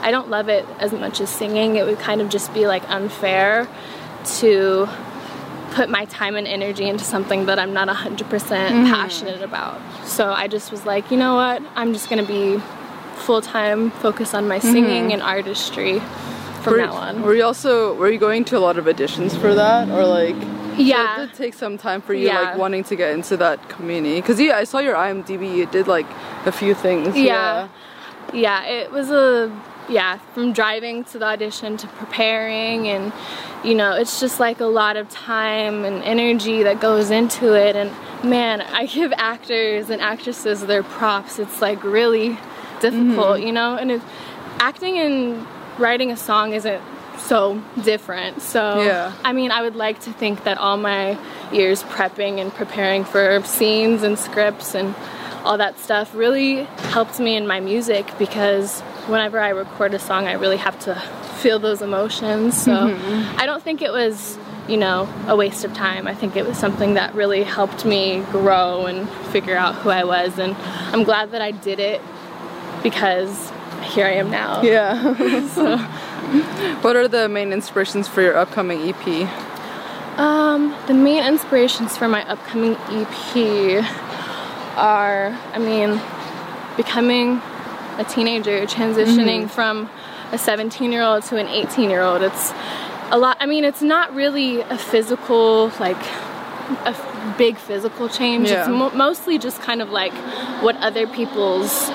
I 0.00 0.10
don't 0.10 0.30
love 0.30 0.48
it 0.48 0.66
as 0.80 0.92
much 0.92 1.20
as 1.20 1.30
singing. 1.30 1.76
It 1.76 1.86
would 1.86 2.00
kind 2.00 2.20
of 2.20 2.28
just 2.28 2.52
be 2.52 2.66
like 2.66 2.82
unfair 2.90 3.68
to 4.40 4.88
put 5.78 5.88
my 5.88 6.06
time 6.06 6.34
and 6.34 6.48
energy 6.48 6.88
into 6.88 7.04
something 7.04 7.46
that 7.46 7.56
I'm 7.56 7.72
not 7.72 7.86
100% 7.86 8.18
mm-hmm. 8.18 8.86
passionate 8.92 9.42
about. 9.42 9.80
So 10.04 10.32
I 10.32 10.48
just 10.48 10.72
was 10.72 10.84
like, 10.84 11.08
you 11.12 11.16
know 11.16 11.36
what? 11.36 11.62
I'm 11.76 11.92
just 11.92 12.10
going 12.10 12.20
to 12.20 12.26
be 12.26 12.60
full 13.14 13.40
time 13.40 13.92
focus 13.92 14.34
on 14.34 14.48
my 14.48 14.58
mm-hmm. 14.58 14.72
singing 14.72 15.12
and 15.12 15.22
artistry 15.22 16.00
from 16.62 16.72
were, 16.72 16.78
now 16.78 16.94
on. 16.94 17.22
Were 17.22 17.36
you 17.36 17.44
also 17.44 17.94
were 17.94 18.10
you 18.10 18.18
going 18.18 18.44
to 18.46 18.58
a 18.58 18.62
lot 18.66 18.76
of 18.76 18.86
auditions 18.86 19.40
for 19.40 19.54
that 19.54 19.88
or 19.88 20.04
like? 20.04 20.34
Yeah. 20.76 21.16
So 21.16 21.22
it 21.22 21.26
did 21.26 21.36
take 21.36 21.54
some 21.54 21.78
time 21.78 22.00
for 22.00 22.12
you 22.12 22.26
Yeah. 22.26 22.40
like 22.40 22.58
wanting 22.58 22.82
to 22.90 22.96
get 22.96 23.12
into 23.12 23.36
that 23.36 23.68
community 23.68 24.20
because 24.20 24.40
yeah, 24.40 24.56
I 24.56 24.64
saw 24.64 24.80
your 24.80 24.96
IMDb. 24.96 25.42
You 25.58 25.66
did 25.66 25.86
like 25.86 26.08
a 26.44 26.50
few 26.50 26.74
things. 26.74 27.16
Yeah. 27.16 27.68
yeah, 28.32 28.64
it 28.64 28.90
was 28.90 29.10
a 29.10 29.52
yeah, 29.88 30.18
from 30.34 30.52
driving 30.52 31.04
to 31.04 31.18
the 31.18 31.24
audition 31.24 31.76
to 31.78 31.86
preparing 31.86 32.88
and 32.88 33.12
you 33.64 33.74
know, 33.74 33.92
it's 33.92 34.20
just 34.20 34.38
like 34.38 34.60
a 34.60 34.66
lot 34.66 34.96
of 34.96 35.08
time 35.08 35.84
and 35.84 36.02
energy 36.04 36.62
that 36.62 36.80
goes 36.80 37.10
into 37.10 37.54
it 37.54 37.74
and 37.74 37.90
man, 38.28 38.60
I 38.60 38.86
give 38.86 39.12
actors 39.16 39.90
and 39.90 40.00
actresses 40.00 40.66
their 40.66 40.82
props. 40.82 41.38
It's 41.38 41.60
like 41.60 41.82
really 41.82 42.38
difficult, 42.80 43.38
mm-hmm. 43.38 43.46
you 43.46 43.52
know? 43.52 43.76
And 43.76 43.90
if 43.90 44.04
acting 44.60 44.98
and 44.98 45.46
writing 45.78 46.10
a 46.10 46.16
song 46.16 46.52
isn't 46.52 46.82
so 47.18 47.62
different. 47.82 48.42
So 48.42 48.82
Yeah. 48.82 49.12
I 49.24 49.32
mean, 49.32 49.50
I 49.50 49.62
would 49.62 49.76
like 49.76 50.00
to 50.02 50.12
think 50.12 50.44
that 50.44 50.58
all 50.58 50.76
my 50.76 51.18
years 51.52 51.82
prepping 51.82 52.40
and 52.40 52.52
preparing 52.52 53.04
for 53.04 53.42
scenes 53.44 54.02
and 54.02 54.18
scripts 54.18 54.74
and 54.74 54.94
all 55.44 55.58
that 55.58 55.78
stuff 55.78 56.14
really 56.14 56.64
helped 56.92 57.18
me 57.20 57.36
in 57.36 57.46
my 57.46 57.60
music 57.60 58.12
because 58.18 58.82
whenever 59.08 59.40
I 59.40 59.50
record 59.50 59.94
a 59.94 59.98
song, 59.98 60.26
I 60.26 60.32
really 60.32 60.58
have 60.58 60.78
to 60.80 60.94
feel 61.40 61.58
those 61.58 61.82
emotions. 61.82 62.60
So 62.60 62.96
I 63.36 63.46
don't 63.46 63.62
think 63.62 63.82
it 63.82 63.92
was, 63.92 64.38
you 64.68 64.76
know, 64.76 65.08
a 65.26 65.36
waste 65.36 65.64
of 65.64 65.72
time. 65.72 66.06
I 66.06 66.14
think 66.14 66.36
it 66.36 66.46
was 66.46 66.58
something 66.58 66.94
that 66.94 67.14
really 67.14 67.42
helped 67.42 67.84
me 67.84 68.20
grow 68.30 68.86
and 68.86 69.08
figure 69.32 69.56
out 69.56 69.74
who 69.76 69.90
I 69.90 70.04
was. 70.04 70.38
And 70.38 70.54
I'm 70.92 71.04
glad 71.04 71.30
that 71.32 71.42
I 71.42 71.52
did 71.52 71.80
it 71.80 72.00
because 72.82 73.50
here 73.82 74.06
I 74.06 74.12
am 74.12 74.30
now. 74.30 74.62
Yeah. 74.62 75.46
so. 75.48 75.78
what 76.82 76.96
are 76.96 77.08
the 77.08 77.28
main 77.28 77.52
inspirations 77.52 78.06
for 78.06 78.20
your 78.20 78.36
upcoming 78.36 78.80
EP? 78.88 79.28
Um, 80.18 80.76
the 80.86 80.94
main 80.94 81.24
inspirations 81.24 81.96
for 81.96 82.08
my 82.08 82.28
upcoming 82.28 82.74
EP 82.90 83.84
are, 84.76 85.28
I 85.52 85.58
mean, 85.58 86.00
becoming 86.76 87.40
a 87.98 88.04
teenager, 88.04 88.64
transitioning 88.66 89.42
mm-hmm. 89.42 89.46
from 89.48 89.90
a 90.32 90.38
17 90.38 90.92
year 90.92 91.02
old 91.02 91.24
to 91.24 91.36
an 91.36 91.46
18 91.48 91.90
year 91.90 92.02
old. 92.02 92.22
It's 92.22 92.52
a 93.10 93.18
lot, 93.18 93.36
I 93.40 93.46
mean, 93.46 93.64
it's 93.64 93.82
not 93.82 94.14
really 94.14 94.60
a 94.60 94.78
physical, 94.78 95.72
like, 95.80 96.00
a 96.84 96.88
f- 96.88 97.38
big 97.38 97.56
physical 97.56 98.08
change. 98.08 98.50
Yeah. 98.50 98.60
It's 98.60 98.68
mo- 98.68 98.90
mostly 98.90 99.38
just 99.38 99.60
kind 99.62 99.80
of 99.80 99.90
like 99.90 100.12
what 100.62 100.76
other 100.76 101.06
people's 101.06 101.88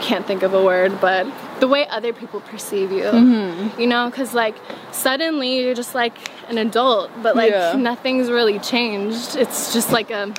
can't 0.00 0.26
think 0.26 0.42
of 0.42 0.54
a 0.54 0.62
word, 0.62 1.00
but 1.00 1.26
the 1.60 1.68
way 1.68 1.86
other 1.88 2.12
people 2.12 2.40
perceive 2.40 2.90
you. 2.90 3.02
Mm-hmm. 3.04 3.80
You 3.80 3.86
know, 3.86 4.08
because 4.08 4.34
like 4.34 4.56
suddenly 4.92 5.60
you're 5.60 5.74
just 5.74 5.94
like 5.94 6.16
an 6.48 6.58
adult, 6.58 7.10
but 7.22 7.36
like 7.36 7.50
Yeah. 7.50 7.74
nothing's 7.76 8.30
really 8.30 8.58
changed. 8.58 9.36
It's 9.36 9.72
just 9.72 9.92
like 9.92 10.10
a, 10.10 10.32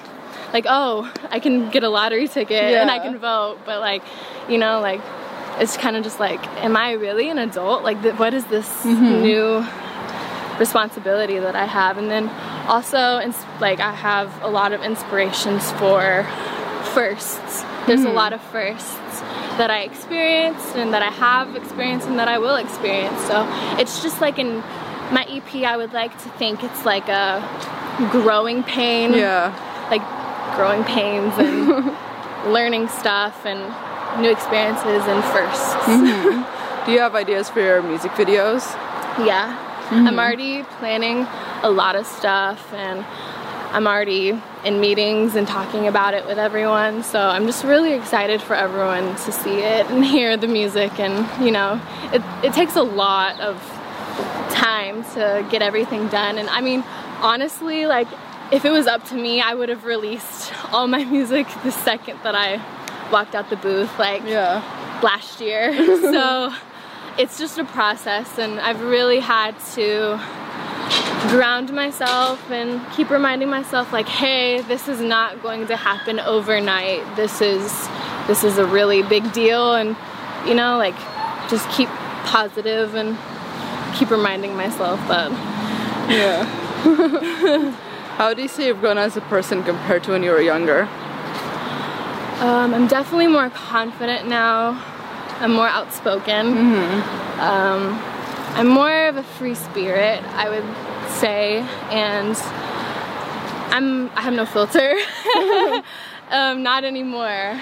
like, 0.53 0.65
oh, 0.67 1.11
I 1.29 1.39
can 1.39 1.69
get 1.69 1.83
a 1.83 1.89
lottery 1.89 2.27
ticket 2.27 2.75
and 2.75 2.91
I 2.91 2.99
can 2.99 3.17
vote, 3.17 3.59
but 3.65 3.79
like, 3.79 4.03
you 4.49 4.57
know, 4.57 4.79
like, 4.79 5.01
it's 5.59 5.77
kind 5.77 5.95
of 5.95 6.03
just 6.03 6.19
like, 6.19 6.45
am 6.63 6.75
I 6.75 6.93
really 6.93 7.29
an 7.29 7.37
adult? 7.37 7.83
Like, 7.83 8.01
th- 8.01 8.15
what 8.15 8.33
is 8.33 8.45
this 8.45 8.67
mm-hmm. 8.83 9.21
new 9.21 9.65
responsibility 10.59 11.39
that 11.39 11.55
I 11.55 11.65
have? 11.65 11.97
And 11.97 12.09
then 12.09 12.29
also, 12.67 13.19
ins- 13.19 13.45
like, 13.59 13.79
I 13.79 13.93
have 13.93 14.41
a 14.41 14.47
lot 14.49 14.71
of 14.71 14.81
inspirations 14.81 15.71
for 15.73 16.23
firsts. 16.93 17.63
There's 17.85 18.01
a 18.01 18.05
mm-hmm. 18.05 18.15
lot 18.15 18.33
of 18.33 18.41
firsts 18.41 19.21
that 19.57 19.69
I 19.69 19.81
experienced 19.81 20.75
and 20.75 20.93
that 20.93 21.01
I 21.01 21.09
have 21.09 21.55
experienced 21.55 22.07
and 22.07 22.17
that 22.19 22.27
I 22.27 22.39
will 22.39 22.55
experience. 22.55 23.19
So 23.25 23.45
it's 23.77 24.01
just 24.01 24.21
like 24.21 24.39
in 24.39 24.57
my 25.11 25.25
EP, 25.29 25.63
I 25.63 25.77
would 25.77 25.93
like 25.93 26.13
to 26.23 26.29
think 26.31 26.63
it's 26.63 26.85
like 26.85 27.07
a 27.09 27.41
growing 28.11 28.63
pain 28.63 29.13
Yeah. 29.13 29.53
like 29.91 30.01
growing 30.55 30.83
pains 30.83 31.33
and 31.37 31.95
learning 32.53 32.87
stuff 32.87 33.45
and 33.45 33.59
new 34.21 34.29
experiences 34.29 35.03
and 35.07 35.23
1st 35.23 35.73
mm-hmm. 35.81 36.85
Do 36.85 36.91
you 36.91 36.99
have 36.99 37.13
ideas 37.13 37.47
for 37.49 37.59
your 37.59 37.83
music 37.83 38.11
videos? 38.13 38.65
Yeah. 39.23 39.55
Mm-hmm. 39.89 40.07
I'm 40.07 40.19
already 40.19 40.63
planning 40.63 41.27
a 41.61 41.69
lot 41.69 41.95
of 41.95 42.07
stuff 42.07 42.73
and 42.73 43.05
I'm 43.71 43.85
already 43.85 44.41
in 44.65 44.81
meetings 44.81 45.35
and 45.35 45.47
talking 45.47 45.87
about 45.87 46.15
it 46.15 46.25
with 46.25 46.39
everyone. 46.39 47.03
So 47.03 47.19
I'm 47.19 47.45
just 47.45 47.63
really 47.63 47.93
excited 47.93 48.41
for 48.41 48.55
everyone 48.55 49.15
to 49.15 49.31
see 49.31 49.59
it 49.59 49.85
and 49.91 50.03
hear 50.15 50.35
the 50.37 50.47
music 50.47 50.99
and 50.99 51.45
you 51.45 51.51
know, 51.51 51.79
it 52.11 52.23
it 52.43 52.53
takes 52.53 52.75
a 52.75 52.83
lot 52.83 53.39
of 53.39 53.61
time 54.49 55.03
to 55.13 55.45
get 55.49 55.61
everything 55.61 56.07
done 56.07 56.37
and 56.37 56.49
I 56.49 56.61
mean 56.61 56.83
honestly 57.21 57.85
like 57.85 58.07
if 58.51 58.65
it 58.65 58.71
was 58.71 58.87
up 58.87 59.03
to 59.09 59.15
me, 59.15 59.41
I 59.41 59.53
would 59.53 59.69
have 59.69 59.85
released 59.85 60.51
all 60.73 60.87
my 60.87 61.03
music 61.05 61.47
the 61.63 61.71
second 61.71 62.19
that 62.23 62.35
I 62.35 62.61
walked 63.11 63.35
out 63.35 63.49
the 63.49 63.55
booth, 63.57 63.97
like 63.99 64.23
Yeah. 64.25 64.61
last 65.01 65.39
year. 65.41 65.73
so 66.01 66.53
it's 67.17 67.37
just 67.37 67.57
a 67.57 67.63
process, 67.65 68.37
and 68.37 68.59
I've 68.59 68.81
really 68.81 69.19
had 69.19 69.59
to 69.75 70.19
ground 71.29 71.71
myself 71.73 72.49
and 72.51 72.81
keep 72.93 73.09
reminding 73.09 73.47
myself 73.47 73.93
like 73.93 74.07
hey 74.07 74.59
this 74.61 74.87
is 74.87 74.99
not 74.99 75.41
going 75.43 75.67
to 75.67 75.77
happen 75.77 76.19
overnight 76.19 76.99
this 77.15 77.41
is 77.41 77.87
this 78.27 78.43
is 78.43 78.57
a 78.57 78.65
really 78.65 79.03
big 79.03 79.31
deal 79.31 79.75
and 79.75 79.95
you 80.47 80.55
know 80.55 80.77
like 80.77 80.95
just 81.47 81.69
keep 81.69 81.87
positive 82.25 82.95
and 82.95 83.15
keep 83.95 84.09
reminding 84.09 84.57
myself 84.57 84.99
that 85.07 85.31
Yeah. 86.09 87.75
How 88.17 88.33
do 88.33 88.41
you 88.41 88.47
say 88.47 88.67
you've 88.67 88.79
grown 88.81 88.97
as 88.97 89.17
a 89.17 89.21
person 89.21 89.63
compared 89.63 90.03
to 90.03 90.11
when 90.11 90.23
you 90.23 90.31
were 90.31 90.41
younger? 90.41 90.83
Um, 92.41 92.73
I'm 92.73 92.87
definitely 92.87 93.27
more 93.27 93.49
confident 93.49 94.27
now. 94.27 94.81
I'm 95.39 95.53
more 95.53 95.67
outspoken. 95.67 96.45
Um, 97.39 97.99
I'm 98.55 98.67
more 98.67 99.07
of 99.07 99.17
a 99.17 99.23
free 99.23 99.55
spirit, 99.55 100.21
I 100.35 100.49
would 100.49 101.11
say, 101.11 101.59
and 101.89 102.35
I'm 103.73 104.09
I 104.17 104.21
have 104.21 104.33
no 104.33 104.45
filter. 104.45 104.95
um, 106.29 106.61
not 106.63 106.83
anymore. 106.83 107.59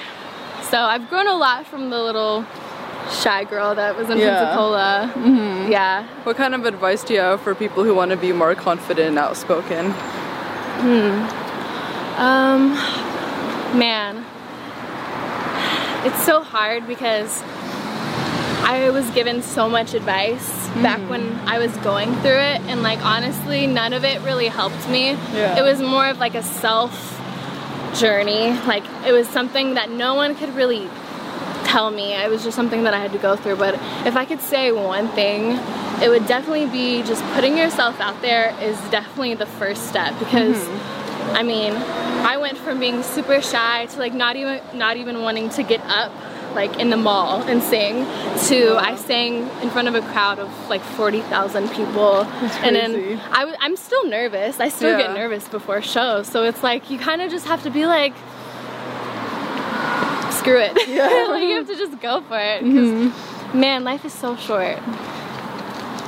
So 0.64 0.78
I've 0.78 1.10
grown 1.10 1.28
a 1.28 1.36
lot 1.36 1.68
from 1.68 1.90
the 1.90 2.00
little 2.02 2.46
shy 3.22 3.44
girl 3.44 3.76
that 3.76 3.96
was 3.96 4.10
in 4.10 4.18
Yeah. 4.18 4.40
Pensacola. 4.40 5.14
Yeah. 5.70 6.06
What 6.24 6.36
kind 6.38 6.54
of 6.54 6.66
advice 6.66 7.04
do 7.04 7.14
you 7.14 7.20
have 7.22 7.42
for 7.42 7.56
people 7.56 7.84
who 7.84 7.94
want 7.96 8.12
to 8.12 8.18
be 8.18 8.32
more 8.34 8.56
confident 8.56 9.10
and 9.10 9.20
outspoken? 9.20 9.94
Um, 12.18 12.74
man, 13.78 14.26
it's 16.06 16.24
so 16.26 16.42
hard 16.42 16.88
because 16.88 17.42
I 18.64 18.90
was 18.92 19.10
given 19.12 19.42
so 19.42 19.70
much 19.70 19.94
advice 19.94 20.68
back 20.82 21.00
when 21.10 21.34
I 21.48 21.60
was 21.60 21.76
going 21.78 22.14
through 22.18 22.40
it, 22.40 22.62
and 22.62 22.84
like 22.84 23.04
honestly, 23.04 23.68
none 23.68 23.94
of 23.94 24.04
it 24.06 24.22
really 24.22 24.48
helped 24.48 24.88
me. 24.90 25.12
Yeah. 25.12 25.60
It 25.60 25.64
was 25.64 25.82
more 25.82 26.08
of 26.08 26.20
like 26.20 26.36
a 26.36 26.44
self 26.44 27.20
journey. 27.96 28.54
Like 28.68 28.84
it 29.06 29.12
was 29.12 29.28
something 29.28 29.74
that 29.74 29.90
no 29.90 30.16
one 30.16 30.36
could 30.36 30.54
really 30.56 30.90
tell 31.66 31.92
me. 31.92 32.14
It 32.14 32.30
was 32.30 32.44
just 32.44 32.56
something 32.56 32.84
that 32.84 32.94
I 32.94 33.00
had 33.00 33.12
to 33.12 33.18
go 33.18 33.36
through. 33.36 33.58
But 33.58 33.76
if 34.06 34.16
I 34.16 34.26
could 34.26 34.42
say 34.42 34.72
one 34.72 35.08
thing, 35.10 35.60
it 36.02 36.10
would 36.10 36.28
definitely 36.28 36.68
be 36.68 37.04
just 37.04 37.24
putting 37.34 37.58
yourself 37.58 38.00
out 38.00 38.22
there 38.22 38.56
is 38.62 38.78
definitely 38.90 39.36
the 39.36 39.46
first 39.46 39.88
step 39.88 40.18
because 40.20 40.58
mm-hmm. 40.58 41.36
I 41.36 41.44
mean, 41.44 41.74
I 41.74 42.38
went 42.38 42.58
from 42.58 42.80
being 42.80 43.04
super 43.04 43.42
shy 43.42 43.86
to 43.86 44.00
like 44.00 44.14
not 44.14 44.36
even 44.36 44.62
not 44.74 44.98
even 44.98 45.22
wanting 45.22 45.50
to 45.52 45.64
get 45.64 45.82
up 45.86 46.12
like 46.56 46.80
in 46.80 46.90
the 46.90 46.98
mall 46.98 47.44
and 47.44 47.62
sing 47.62 48.06
to 48.48 48.76
I 48.78 48.96
sang 48.96 49.48
in 49.62 49.70
front 49.70 49.88
of 49.88 49.96
a 49.96 50.02
crowd 50.02 50.40
of 50.40 50.70
like 50.70 50.82
40,000 50.82 51.70
people 51.70 52.22
and 52.22 52.52
crazy. 52.52 52.72
then 52.74 53.20
I 53.32 53.40
w- 53.42 53.58
I'm 53.60 53.76
still 53.76 54.08
nervous. 54.08 54.60
I 54.60 54.70
still 54.70 54.98
get 54.98 55.14
nervous 55.14 55.48
before 55.48 55.82
shows. 55.82 56.28
So 56.28 56.44
it's 56.44 56.64
like 56.64 56.90
you 56.90 56.98
kind 56.98 57.22
of 57.22 57.30
just 57.30 57.46
have 57.46 57.62
to 57.64 57.70
be 57.70 57.86
like 57.86 58.14
screw 60.32 60.60
it. 60.60 60.74
like 61.30 61.44
you 61.44 61.56
have 61.56 61.68
to 61.68 61.76
just 61.76 62.00
go 62.02 62.22
for 62.22 62.40
it 62.40 62.64
because 62.64 62.90
mm-hmm. 62.90 63.60
man, 63.60 63.84
life 63.84 64.04
is 64.06 64.14
so 64.14 64.36
short. 64.36 64.80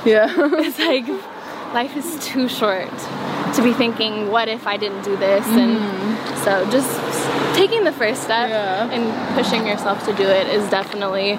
Yeah. 0.05 0.27
It's 0.65 0.79
like 0.79 1.07
life 1.73 1.95
is 1.95 2.17
too 2.25 2.47
short 2.49 2.89
to 3.55 3.61
be 3.63 3.73
thinking, 3.73 4.29
what 4.31 4.47
if 4.47 4.65
I 4.67 4.77
didn't 4.77 5.03
do 5.03 5.15
this? 5.17 5.45
And 5.47 5.77
so 6.39 6.69
just 6.71 6.89
taking 7.55 7.83
the 7.83 7.91
first 7.91 8.23
step 8.23 8.49
Yeah. 8.49 8.89
and 8.91 9.03
pushing 9.37 9.67
yourself 9.67 10.03
to 10.05 10.13
do 10.13 10.23
it 10.23 10.47
is 10.47 10.69
definitely 10.69 11.37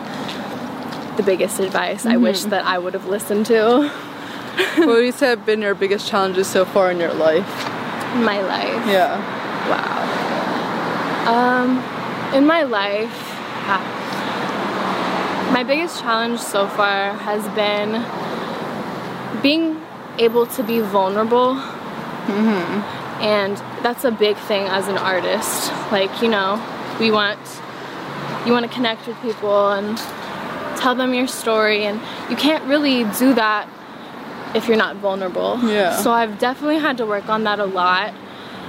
the 1.16 1.22
biggest 1.22 1.58
advice 1.60 2.06
I 2.06 2.16
wish 2.16 2.42
that 2.44 2.64
I 2.64 2.78
would 2.78 2.94
have 2.94 3.06
listened 3.06 3.44
to 3.46 3.88
what 4.76 4.86
would 4.86 5.04
you 5.04 5.12
say 5.12 5.28
have 5.28 5.44
been 5.44 5.60
your 5.62 5.74
biggest 5.74 6.08
challenges 6.08 6.46
so 6.46 6.64
far 6.64 6.90
in 6.90 6.98
your 7.00 7.12
life? 7.14 7.46
my 8.16 8.40
life. 8.42 8.86
Yeah. 8.86 9.16
Wow. 9.72 9.98
Um, 11.32 12.34
in 12.34 12.46
my 12.46 12.62
life, 12.62 13.16
ah, 13.72 13.82
my 15.52 15.62
biggest 15.64 16.00
challenge 16.00 16.38
so 16.40 16.66
far 16.66 17.14
has 17.14 17.42
been 17.54 18.04
being 19.42 19.80
able 20.18 20.46
to 20.46 20.62
be 20.62 20.80
vulnerable. 20.80 21.54
Mm-hmm. 21.54 23.22
And 23.22 23.56
that's 23.82 24.04
a 24.04 24.10
big 24.10 24.36
thing 24.36 24.66
as 24.66 24.88
an 24.88 24.96
artist. 24.96 25.70
Like, 25.92 26.22
you 26.22 26.28
know, 26.28 26.64
we 26.98 27.10
want 27.10 27.38
you 28.46 28.52
want 28.52 28.66
to 28.66 28.72
connect 28.72 29.06
with 29.06 29.20
people 29.22 29.70
and 29.70 29.96
tell 30.78 30.94
them 30.94 31.14
your 31.14 31.28
story 31.28 31.84
and 31.84 32.00
you 32.28 32.36
can't 32.36 32.64
really 32.64 33.04
do 33.18 33.34
that 33.34 33.68
if 34.54 34.66
you're 34.66 34.76
not 34.76 34.96
vulnerable. 34.96 35.58
Yeah. 35.62 35.96
So 35.96 36.10
I've 36.10 36.38
definitely 36.38 36.78
had 36.78 36.96
to 36.98 37.06
work 37.06 37.28
on 37.28 37.44
that 37.44 37.58
a 37.58 37.64
lot. 37.64 38.12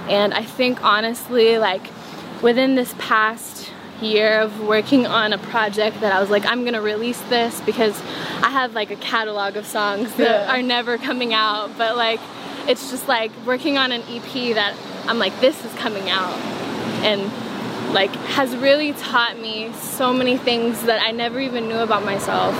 And 0.09 0.33
I 0.33 0.43
think 0.43 0.83
honestly, 0.83 1.57
like 1.57 1.89
within 2.41 2.75
this 2.75 2.93
past 2.99 3.52
year 4.03 4.39
of 4.41 4.61
working 4.61 5.05
on 5.07 5.33
a 5.33 5.37
project 5.37 6.01
that 6.01 6.11
I 6.13 6.19
was 6.19 6.29
like, 6.29 6.45
I'm 6.45 6.63
gonna 6.65 6.81
release 6.81 7.19
this 7.29 7.59
because 7.61 7.99
I 8.41 8.49
have 8.49 8.73
like 8.73 8.91
a 8.91 8.95
catalog 8.97 9.55
of 9.55 9.65
songs 9.65 10.13
that 10.15 10.47
Yeah. 10.47 10.53
are 10.55 10.61
never 10.61 10.97
coming 10.97 11.33
out, 11.33 11.77
but 11.77 11.95
like 11.95 12.19
it's 12.67 12.89
just 12.91 13.07
like 13.07 13.31
working 13.45 13.77
on 13.77 13.91
an 13.91 14.01
EP 14.09 14.53
that 14.55 14.73
I'm 15.07 15.19
like, 15.19 15.37
this 15.41 15.63
is 15.65 15.73
coming 15.75 16.09
out. 16.09 16.33
And 17.03 17.21
like 17.93 18.11
has 18.37 18.55
really 18.55 18.93
taught 18.93 19.37
me 19.39 19.71
so 19.73 20.11
many 20.13 20.35
things 20.37 20.81
that 20.83 21.01
I 21.01 21.11
never 21.11 21.39
even 21.39 21.67
knew 21.67 21.77
about 21.79 22.03
myself 22.03 22.55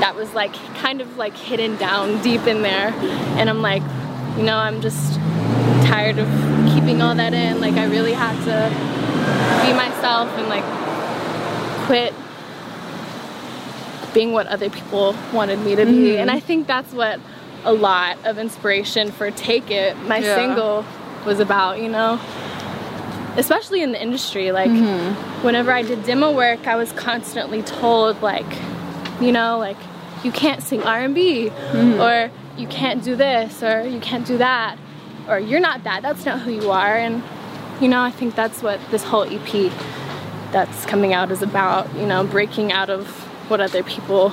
that 0.00 0.14
was 0.16 0.32
like 0.32 0.54
kind 0.76 1.00
of 1.02 1.18
like 1.18 1.36
hidden 1.36 1.76
down 1.76 2.22
deep 2.22 2.46
in 2.46 2.62
there 2.62 2.94
and 3.36 3.50
I'm 3.50 3.60
like 3.60 3.82
you 4.38 4.44
know 4.44 4.56
I'm 4.56 4.80
just 4.80 5.16
tired 5.86 6.18
of 6.18 6.26
keeping 6.72 7.02
all 7.02 7.14
that 7.16 7.34
in 7.34 7.60
like 7.60 7.74
I 7.74 7.84
really 7.84 8.14
have 8.14 8.36
to 8.44 9.66
be 9.66 9.74
myself 9.74 10.30
and 10.38 10.48
like 10.48 10.64
quit 11.88 12.12
being 14.12 14.32
what 14.32 14.46
other 14.46 14.68
people 14.68 15.16
wanted 15.32 15.58
me 15.60 15.74
to 15.74 15.86
be. 15.86 15.92
Mm-hmm. 15.92 16.20
And 16.20 16.30
I 16.30 16.38
think 16.38 16.66
that's 16.66 16.92
what 16.92 17.18
a 17.64 17.72
lot 17.72 18.18
of 18.26 18.36
inspiration 18.38 19.10
for 19.10 19.30
Take 19.30 19.70
It 19.70 19.96
my 20.02 20.18
Yeah. 20.18 20.34
single 20.36 20.84
was 21.24 21.40
about 21.40 21.80
you 21.80 21.88
know? 21.88 22.20
Especially 23.38 23.82
in 23.82 23.92
the 23.92 24.02
industry 24.02 24.52
like 24.52 24.70
mm-hmm. 24.70 25.46
whenever 25.46 25.70
i 25.70 25.82
did 25.82 26.02
demo 26.04 26.32
work 26.32 26.66
i 26.66 26.74
was 26.74 26.90
constantly 26.92 27.62
told 27.62 28.20
like 28.20 28.52
you 29.20 29.30
know 29.30 29.58
like 29.58 29.76
you 30.24 30.32
can't 30.32 30.60
sing 30.60 30.82
r&b 30.82 31.48
mm-hmm. 31.48 32.00
or 32.00 32.32
you 32.60 32.66
can't 32.66 33.04
do 33.04 33.14
this 33.14 33.62
or 33.62 33.86
you 33.86 34.00
can't 34.00 34.26
do 34.26 34.36
that 34.38 34.76
or 35.28 35.38
you're 35.38 35.60
not 35.60 35.84
that 35.84 36.02
that's 36.02 36.24
not 36.24 36.40
who 36.40 36.50
you 36.50 36.68
are 36.72 36.96
and 36.96 37.22
you 37.80 37.86
know 37.86 38.02
i 38.02 38.10
think 38.10 38.34
that's 38.34 38.60
what 38.60 38.80
this 38.90 39.04
whole 39.04 39.22
ep 39.22 39.52
that's 40.52 40.86
coming 40.86 41.12
out 41.12 41.30
is 41.30 41.42
about 41.42 41.92
you 41.94 42.06
know 42.06 42.24
breaking 42.24 42.72
out 42.72 42.90
of 42.90 43.06
what 43.50 43.60
other 43.60 43.82
people 43.82 44.32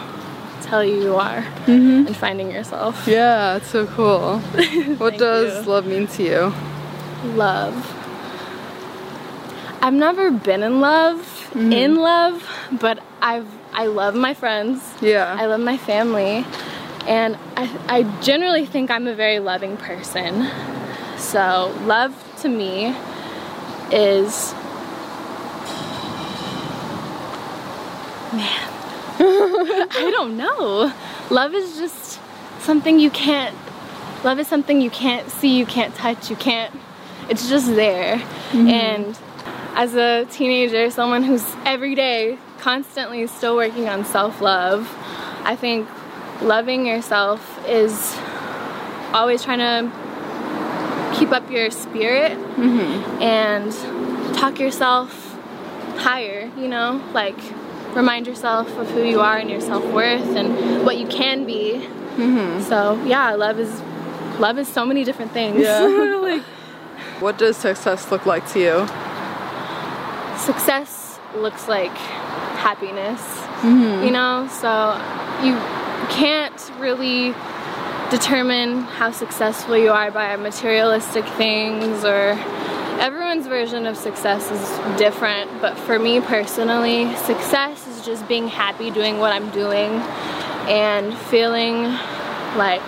tell 0.61 0.83
you 0.83 1.01
you 1.01 1.15
are 1.15 1.41
mm-hmm. 1.41 2.07
and 2.07 2.17
finding 2.17 2.49
yourself 2.51 3.07
Yeah, 3.07 3.57
it's 3.57 3.67
so 3.67 3.85
cool. 3.87 4.39
what 4.97 5.17
does 5.17 5.65
you. 5.65 5.71
love 5.71 5.85
mean 5.85 6.07
to 6.07 6.23
you? 6.23 6.53
love. 7.33 7.75
I've 9.81 9.93
never 9.93 10.31
been 10.31 10.63
in 10.63 10.79
love, 10.79 11.19
mm-hmm. 11.51 11.71
in 11.71 11.95
love, 11.95 12.47
but 12.79 12.99
I've 13.21 13.47
I 13.73 13.87
love 13.87 14.15
my 14.15 14.33
friends. 14.33 14.81
Yeah. 15.01 15.35
I 15.37 15.45
love 15.45 15.59
my 15.59 15.77
family, 15.77 16.45
and 17.07 17.37
I 17.55 17.69
I 17.87 18.03
generally 18.21 18.65
think 18.65 18.89
I'm 18.89 19.07
a 19.07 19.13
very 19.13 19.39
loving 19.39 19.77
person. 19.77 20.49
So 21.17 21.75
love 21.83 22.13
to 22.41 22.49
me 22.49 22.95
is 23.91 24.53
man. 28.35 28.69
I 29.19 30.11
don't 30.11 30.37
know. 30.37 30.93
Love 31.29 31.53
is 31.53 31.77
just 31.77 32.19
something 32.59 32.99
you 32.99 33.09
can't 33.09 33.55
love 34.23 34.39
is 34.39 34.47
something 34.47 34.81
you 34.81 34.89
can't 34.89 35.29
see, 35.29 35.55
you 35.55 35.65
can't 35.65 35.93
touch, 35.93 36.29
you 36.29 36.35
can't 36.35 36.73
it's 37.29 37.49
just 37.49 37.67
there. 37.67 38.17
Mm-hmm. 38.17 38.67
And 38.67 39.19
as 39.75 39.95
a 39.95 40.25
teenager, 40.25 40.89
someone 40.89 41.23
who's 41.23 41.45
every 41.65 41.95
day 41.95 42.37
constantly 42.59 43.25
still 43.27 43.55
working 43.55 43.87
on 43.89 44.05
self-love, 44.05 44.89
I 45.43 45.55
think 45.55 45.87
loving 46.41 46.85
yourself 46.85 47.59
is 47.67 48.17
always 49.13 49.43
trying 49.43 49.59
to 49.59 51.17
keep 51.17 51.31
up 51.31 51.49
your 51.49 51.71
spirit 51.71 52.33
mm-hmm. 52.33 53.21
and 53.21 54.35
talk 54.35 54.59
yourself 54.59 55.21
higher, 55.97 56.51
you 56.57 56.67
know, 56.67 57.01
like 57.13 57.37
remind 57.95 58.27
yourself 58.27 58.67
of 58.77 58.89
who 58.91 59.03
you 59.03 59.21
are 59.21 59.37
and 59.37 59.49
your 59.49 59.61
self-worth 59.61 60.35
and 60.35 60.85
what 60.85 60.97
you 60.97 61.07
can 61.07 61.45
be. 61.45 61.87
Mm-hmm. 62.17 62.61
So, 62.63 63.01
yeah, 63.05 63.33
love 63.33 63.59
is 63.59 63.81
love 64.39 64.57
is 64.57 64.67
so 64.67 64.85
many 64.85 65.03
different 65.03 65.31
things. 65.31 65.61
Yeah. 65.61 65.79
like 66.21 66.43
What 67.19 67.37
does 67.37 67.57
success 67.57 68.11
look 68.11 68.25
like 68.25 68.47
to 68.51 68.59
you? 68.59 68.87
Success 70.37 71.19
looks 71.35 71.67
like 71.67 71.95
happiness, 72.57 73.21
mm-hmm. 73.61 74.03
you 74.05 74.11
know? 74.11 74.47
So 74.61 74.69
you 75.45 75.55
can't 76.09 76.71
really 76.79 77.33
determine 78.11 78.81
how 78.81 79.11
successful 79.11 79.77
you 79.77 79.91
are 79.91 80.11
by 80.11 80.35
materialistic 80.35 81.25
things 81.25 82.03
or 82.03 82.35
everyone's 82.99 83.47
version 83.47 83.85
of 83.85 83.97
success 83.97 84.49
is 84.51 84.97
different 84.97 85.49
but 85.61 85.77
for 85.79 85.99
me 85.99 86.21
personally 86.21 87.13
success 87.15 87.87
is 87.87 88.05
just 88.05 88.27
being 88.27 88.47
happy 88.47 88.89
doing 88.89 89.19
what 89.19 89.31
I'm 89.31 89.49
doing 89.51 89.91
and 90.67 91.15
feeling 91.29 91.83
like 92.57 92.81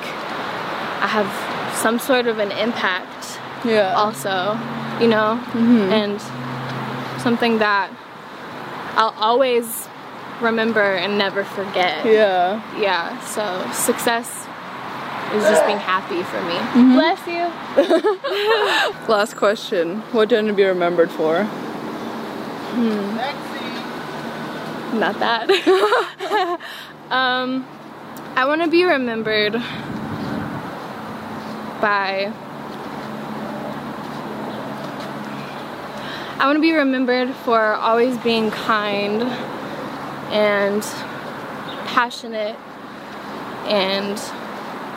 I 1.04 1.08
have 1.08 1.78
some 1.78 2.00
sort 2.00 2.28
of 2.28 2.40
an 2.40 2.52
impact 2.52 3.40
Yeah. 3.66 3.94
also 3.96 4.58
you 5.02 5.08
know 5.08 5.40
mm-hmm. 5.52 5.92
and 5.92 6.22
something 7.22 7.60
that 7.60 7.92
I'll 8.96 9.14
always 9.18 9.88
remember 10.42 10.82
and 10.82 11.18
never 11.18 11.44
forget 11.44 12.06
Yeah. 12.06 12.62
yeah 12.80 13.20
so 13.26 13.70
success 13.74 14.47
is 15.36 15.44
just 15.44 15.66
being 15.66 15.78
happy 15.78 16.24
for 16.24 16.42
me. 16.44 16.58
Bless 16.96 17.26
you. 17.28 17.52
Last 19.08 19.36
question. 19.36 20.00
What 20.14 20.30
do 20.30 20.36
you 20.36 20.42
want 20.42 20.48
to 20.50 20.54
be 20.56 20.64
remembered 20.64 21.12
for? 21.12 21.44
not 24.94 25.20
that. 25.20 25.50
Um 27.10 27.66
i 28.38 28.46
want 28.46 28.62
to 28.62 28.68
be 28.68 28.84
remembered 28.84 29.54
by 31.82 32.32
i 36.38 36.46
want 36.46 36.56
to 36.56 36.62
be 36.62 36.72
remembered 36.72 37.34
for 37.38 37.74
always 37.74 38.16
being 38.20 38.52
kind 38.52 39.24
and 40.32 40.84
passionate 41.88 42.56
and 43.66 44.20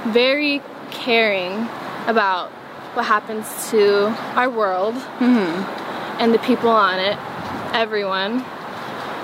very 0.09 0.63
caring 0.91 1.69
about 2.07 2.51
what 2.95 3.05
happens 3.05 3.71
to 3.71 4.07
our 4.35 4.51
world 4.51 4.95
mm-hmm. 4.95 6.21
and 6.21 6.35
the 6.35 6.39
people 6.41 6.71
on 6.71 6.99
it 6.99 7.17
everyone 7.73 8.45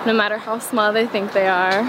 no 0.06 0.12
matter 0.12 0.38
how 0.38 0.58
small 0.58 0.92
they 0.92 1.06
think 1.06 1.32
they 1.32 1.48
are. 1.48 1.82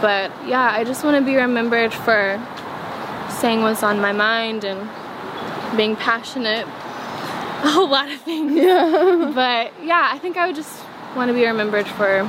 But 0.00 0.32
yeah, 0.46 0.70
I 0.72 0.84
just 0.84 1.04
want 1.04 1.16
to 1.18 1.24
be 1.24 1.36
remembered 1.36 1.92
for 1.92 2.40
saying 3.28 3.62
what's 3.62 3.82
on 3.82 4.00
my 4.00 4.12
mind 4.12 4.64
and 4.64 4.88
being 5.76 5.96
passionate. 5.96 6.66
A 7.64 7.70
whole 7.70 7.88
lot 7.88 8.10
of 8.10 8.20
things. 8.22 8.52
Yeah. 8.54 9.32
But 9.34 9.72
yeah, 9.82 10.10
I 10.12 10.18
think 10.18 10.36
I 10.36 10.46
would 10.46 10.56
just 10.56 10.84
want 11.16 11.28
to 11.28 11.34
be 11.34 11.46
remembered 11.46 11.86
for 11.86 12.28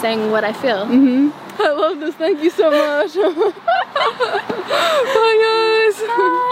saying 0.00 0.30
what 0.30 0.44
I 0.44 0.52
feel. 0.52 0.86
Mm-hmm. 0.86 1.49
I 1.62 1.72
love 1.72 2.00
this. 2.00 2.14
Thank 2.14 2.42
you 2.42 2.50
so 2.50 2.70
much. 2.70 3.14
Bye, 3.14 3.52
guys. 5.44 6.00
Bye. 6.08 6.46